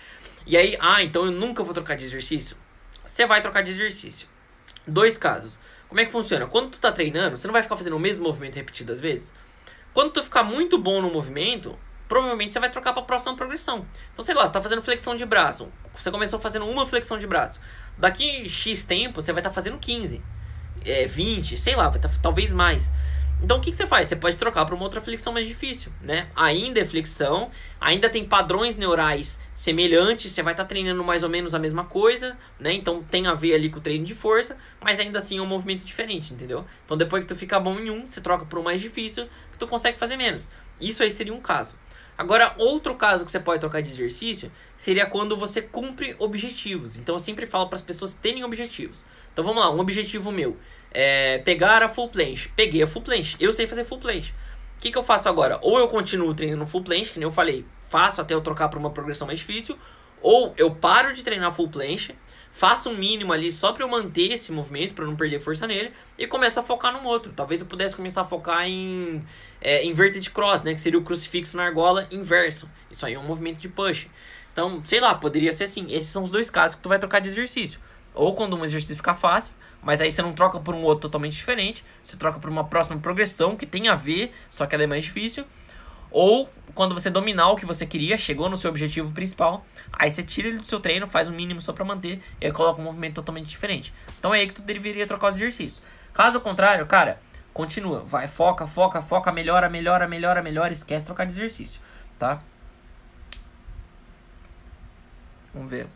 [0.47, 2.57] E aí, ah, então eu nunca vou trocar de exercício?
[3.05, 4.29] Você vai trocar de exercício.
[4.87, 5.59] Dois casos.
[5.89, 6.47] Como é que funciona?
[6.47, 9.35] Quando tu tá treinando, você não vai ficar fazendo o mesmo movimento repetidas vezes?
[9.93, 11.77] Quando tu ficar muito bom no movimento,
[12.09, 13.87] provavelmente você vai trocar para a próxima progressão.
[14.13, 15.69] Então, sei lá, você está fazendo flexão de braço.
[15.93, 17.61] Você começou fazendo uma flexão de braço.
[17.97, 20.23] Daqui X tempo, você vai estar tá fazendo 15,
[20.85, 22.91] é, 20, sei lá, vai tá, talvez mais.
[23.43, 24.09] Então, o que, que você faz?
[24.09, 26.29] Você pode trocar para uma outra flexão mais difícil, né?
[26.35, 27.51] Ainda é flexão,
[27.81, 31.85] ainda tem padrões neurais semelhantes, você vai estar tá treinando mais ou menos a mesma
[31.85, 32.73] coisa, né?
[32.73, 35.47] Então, tem a ver ali com o treino de força, mas ainda assim é um
[35.47, 36.65] movimento diferente, entendeu?
[36.85, 39.59] Então, depois que tu fica bom em um, você troca para o mais difícil, que
[39.59, 40.49] tu consegue fazer menos.
[40.81, 41.77] Isso aí seria um caso.
[42.17, 46.97] Agora, outro caso que você pode trocar de exercício seria quando você cumpre objetivos.
[46.97, 49.05] Então, eu sempre falo para as pessoas terem objetivos.
[49.33, 50.57] Então, vamos lá, um objetivo meu
[50.95, 52.49] é pegar a full planche.
[52.55, 54.33] Peguei a full planche, eu sei fazer full planche.
[54.79, 55.59] O que, que eu faço agora?
[55.61, 58.79] Ou eu continuo treinando full planche, que nem eu falei, faço até eu trocar para
[58.79, 59.77] uma progressão mais difícil,
[60.23, 62.15] ou eu paro de treinar full planche
[62.55, 65.93] faço um mínimo ali só para eu manter esse movimento, para não perder força nele,
[66.17, 67.33] e começo a focar num outro.
[67.35, 69.23] Talvez eu pudesse começar a focar em
[69.61, 72.71] é, inverted cross, né, que seria o crucifixo na argola inverso.
[72.89, 74.07] Isso aí é um movimento de push.
[74.53, 75.87] Então, sei lá, poderia ser assim.
[75.91, 77.81] Esses são os dois casos que tu vai trocar de exercício.
[78.15, 79.53] Ou quando um exercício fica fácil,
[79.83, 82.97] mas aí você não troca por um outro totalmente diferente, você troca por uma próxima
[83.01, 85.45] progressão que tem a ver, só que ela é mais difícil.
[86.15, 90.23] Ou quando você dominar o que você queria, chegou no seu objetivo principal, aí você
[90.23, 92.85] tira ele do seu treino, faz o mínimo só para manter e aí coloca um
[92.85, 93.93] movimento totalmente diferente.
[94.17, 95.83] Então é aí que tu deveria trocar os exercícios.
[96.13, 97.21] Caso contrário, cara,
[97.53, 101.81] continua, vai, foca, foca, foca, melhora, melhora, melhora, melhora, esquece trocar de exercício,
[102.17, 102.45] tá?
[105.53, 105.89] Vamos ver.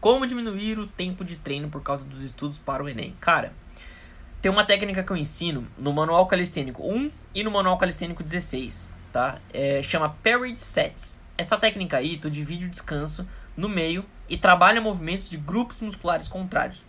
[0.00, 3.14] Como diminuir o tempo de treino por causa dos estudos para o Enem?
[3.20, 3.52] Cara,
[4.42, 8.90] tem uma técnica que eu ensino no Manual Calistênico 1 e no Manual Calistênico 16,
[9.12, 9.38] tá?
[9.52, 11.16] É, chama Parried Sets.
[11.38, 13.24] Essa técnica aí, tu divide o descanso
[13.56, 16.82] no meio e trabalha movimentos de grupos musculares contrários.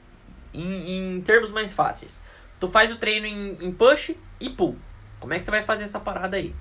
[0.52, 2.20] Em, em termos mais fáceis.
[2.60, 4.76] Tu faz o treino em, em, push e pull.
[5.20, 6.56] Como é que você vai fazer essa parada aí?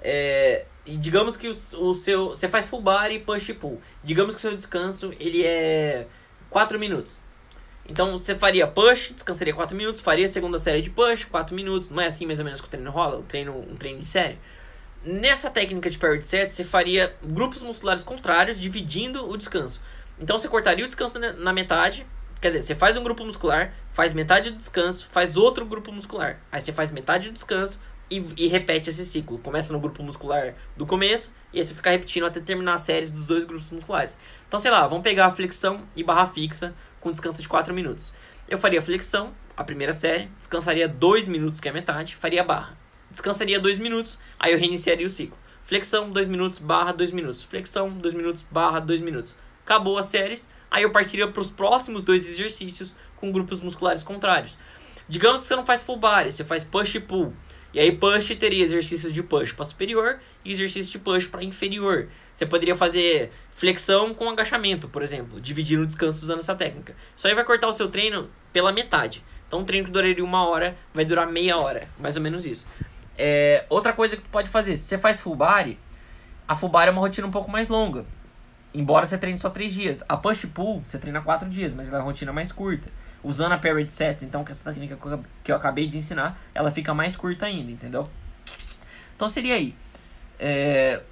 [0.00, 2.30] É, e digamos que o, o, seu...
[2.30, 3.80] Você faz full body, push e pull.
[4.02, 6.08] Digamos que o seu descanso, ele é
[6.50, 7.21] 4 minutos.
[7.92, 11.90] Então você faria push, descansaria 4 minutos, faria segunda série de push, 4 minutos.
[11.90, 14.06] Não é assim mais ou menos que o treino rola, um treino, um treino de
[14.06, 14.38] série.
[15.04, 19.78] Nessa técnica de parry set, você faria grupos musculares contrários, dividindo o descanso.
[20.18, 22.06] Então você cortaria o descanso na metade,
[22.40, 26.40] quer dizer, você faz um grupo muscular, faz metade do descanso, faz outro grupo muscular.
[26.50, 27.78] Aí você faz metade do descanso
[28.10, 29.36] e, e repete esse ciclo.
[29.36, 33.10] Começa no grupo muscular do começo e aí você fica repetindo até terminar as séries
[33.10, 34.16] dos dois grupos musculares.
[34.48, 38.12] Então, sei lá, vamos pegar a flexão e barra fixa com descanso de 4 minutos.
[38.48, 42.78] Eu faria flexão, a primeira série, descansaria 2 minutos, que é metade, faria barra.
[43.10, 45.36] Descansaria 2 minutos, aí eu reiniciaria o ciclo.
[45.64, 47.42] Flexão, 2 minutos, barra, 2 minutos.
[47.42, 49.36] Flexão, 2 minutos, barra, 2 minutos.
[49.64, 54.56] acabou as séries, aí eu partiria para os próximos dois exercícios com grupos musculares contrários.
[55.08, 57.32] Digamos que você não faz full body, você faz push e pull.
[57.72, 62.08] E aí push teria exercícios de push para superior e exercícios de push para inferior.
[62.34, 66.94] Você poderia fazer flexão com agachamento, por exemplo, dividindo o descanso usando essa técnica.
[67.16, 69.22] Isso aí vai cortar o seu treino pela metade.
[69.46, 72.66] Então um treino que duraria uma hora vai durar meia hora, mais ou menos isso.
[73.16, 75.78] É, outra coisa que tu pode fazer, se você faz full body,
[76.48, 78.04] a full body é uma rotina um pouco mais longa.
[78.74, 80.02] Embora você treine só 3 dias.
[80.08, 82.90] A push pull, você treina 4 dias, mas ela é uma rotina mais curta.
[83.22, 84.98] Usando a parade sets, então, que é essa técnica
[85.44, 88.04] que eu acabei de ensinar, ela fica mais curta ainda, entendeu?
[89.14, 89.74] Então seria aí.
[90.40, 91.02] É,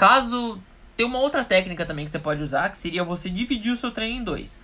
[0.00, 0.58] caso.
[0.96, 3.90] Tem uma outra técnica também que você pode usar, que seria você dividir o seu
[3.90, 4.60] treino em dois.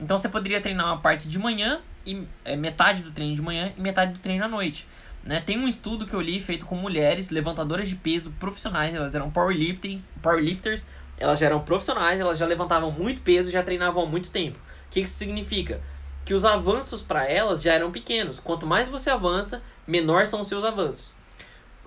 [0.00, 3.72] Então você poderia treinar uma parte de manhã, e é, metade do treino de manhã
[3.76, 4.86] e metade do treino à noite.
[5.24, 5.40] Né?
[5.40, 9.30] Tem um estudo que eu li feito com mulheres levantadoras de peso profissionais, elas eram
[9.30, 10.86] powerlifters, powerlifters
[11.18, 14.58] elas já eram profissionais, elas já levantavam muito peso, já treinavam há muito tempo.
[14.58, 15.80] O que isso significa?
[16.24, 18.40] Que os avanços para elas já eram pequenos.
[18.40, 21.12] Quanto mais você avança, menor são os seus avanços.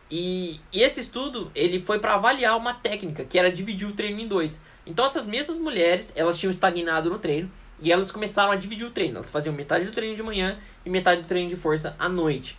[0.09, 4.19] E, e esse estudo ele foi para avaliar uma técnica que era dividir o treino
[4.19, 4.59] em dois.
[4.85, 8.91] Então essas mesmas mulheres elas tinham estagnado no treino e elas começaram a dividir o
[8.91, 9.17] treino.
[9.17, 12.57] Elas faziam metade do treino de manhã e metade do treino de força à noite.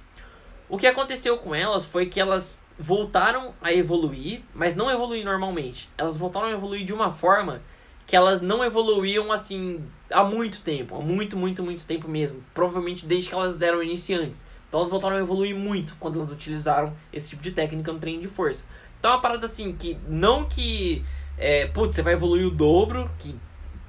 [0.69, 5.89] O que aconteceu com elas foi que elas voltaram a evoluir, mas não evoluir normalmente.
[5.97, 7.63] Elas voltaram a evoluir de uma forma
[8.07, 12.43] que elas não evoluíam assim há muito tempo, há muito, muito, muito tempo mesmo.
[12.55, 14.45] Provavelmente desde que elas eram iniciantes.
[14.77, 18.21] Então elas voltaram a evoluir muito quando elas utilizaram esse tipo de técnica no treino
[18.21, 18.63] de força.
[18.99, 21.03] Então é uma parada assim que não que
[21.39, 23.35] é, putz, você vai evoluir o dobro, que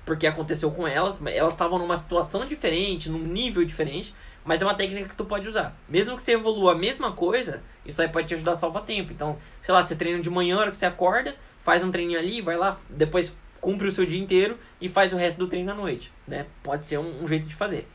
[0.05, 4.15] porque aconteceu com elas, elas estavam numa situação diferente, num nível diferente,
[4.45, 5.77] mas é uma técnica que tu pode usar.
[5.89, 9.11] Mesmo que você evolua a mesma coisa, isso aí pode te ajudar a salvar tempo.
[9.11, 12.39] Então, sei lá, você treina de manhã, hora que você acorda, faz um treininho ali,
[12.39, 15.75] vai lá, depois cumpre o seu dia inteiro e faz o resto do treino à
[15.75, 16.45] noite, né?
[16.63, 17.85] Pode ser um, um jeito de fazer.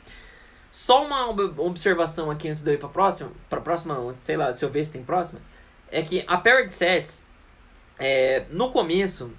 [0.73, 4.65] Só uma observação aqui antes de eu ir pra próxima, pra próxima, sei lá, se
[4.65, 5.39] eu ver se tem próxima,
[5.91, 7.27] é que a pair de sets,
[7.99, 9.31] é, no começo,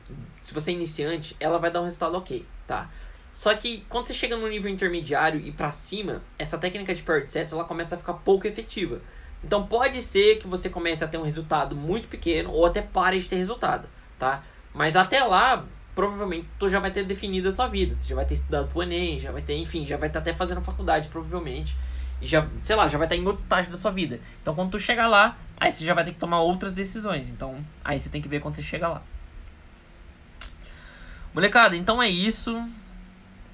[0.44, 2.88] se você é iniciante, ela vai dar um resultado ok, tá?
[3.34, 7.28] Só que quando você chega no nível intermediário e para cima, essa técnica de pair
[7.28, 9.02] sets ela começa a ficar pouco efetiva.
[9.44, 13.20] Então pode ser que você comece a ter um resultado muito pequeno ou até pare
[13.20, 14.44] de ter resultado, tá?
[14.72, 15.66] Mas até lá,
[15.96, 17.96] provavelmente tu já vai ter definido a sua vida.
[17.96, 20.34] Você já vai ter estudado pro Enem, já vai ter, enfim, já vai estar até
[20.34, 21.76] fazendo faculdade, provavelmente.
[22.22, 24.20] E já, sei lá, já vai estar em outro estágio da sua vida.
[24.42, 27.30] Então quando tu chegar lá, aí você já vai ter que tomar outras decisões.
[27.30, 29.02] Então, aí você tem que ver quando você chega lá.
[31.34, 32.56] Molecada, então é isso.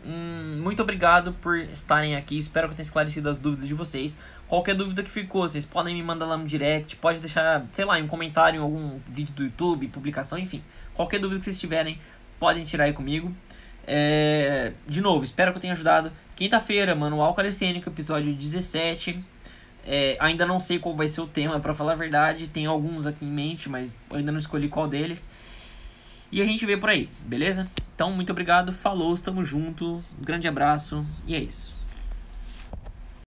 [0.06, 2.38] Hum, muito obrigado por estarem aqui.
[2.38, 4.18] Espero que tenha esclarecido as dúvidas de vocês.
[4.48, 6.96] Qualquer dúvida que ficou, vocês podem me mandar lá no direct.
[6.96, 10.64] Pode deixar, sei lá, em um comentário em algum vídeo do YouTube, publicação, enfim.
[10.94, 12.00] Qualquer dúvida que vocês tiverem,
[12.40, 13.36] podem tirar aí comigo.
[13.86, 14.74] É...
[14.88, 16.12] De novo, espero que eu tenha ajudado.
[16.36, 19.24] Quinta-feira, Manual Calicênico, episódio 17.
[19.86, 22.48] É, ainda não sei qual vai ser o tema, para falar a verdade.
[22.48, 25.28] Tem alguns aqui em mente, mas ainda não escolhi qual deles.
[26.32, 27.68] E a gente vê por aí, beleza?
[27.96, 31.79] Então, muito obrigado, falou, estamos junto, grande abraço e é isso.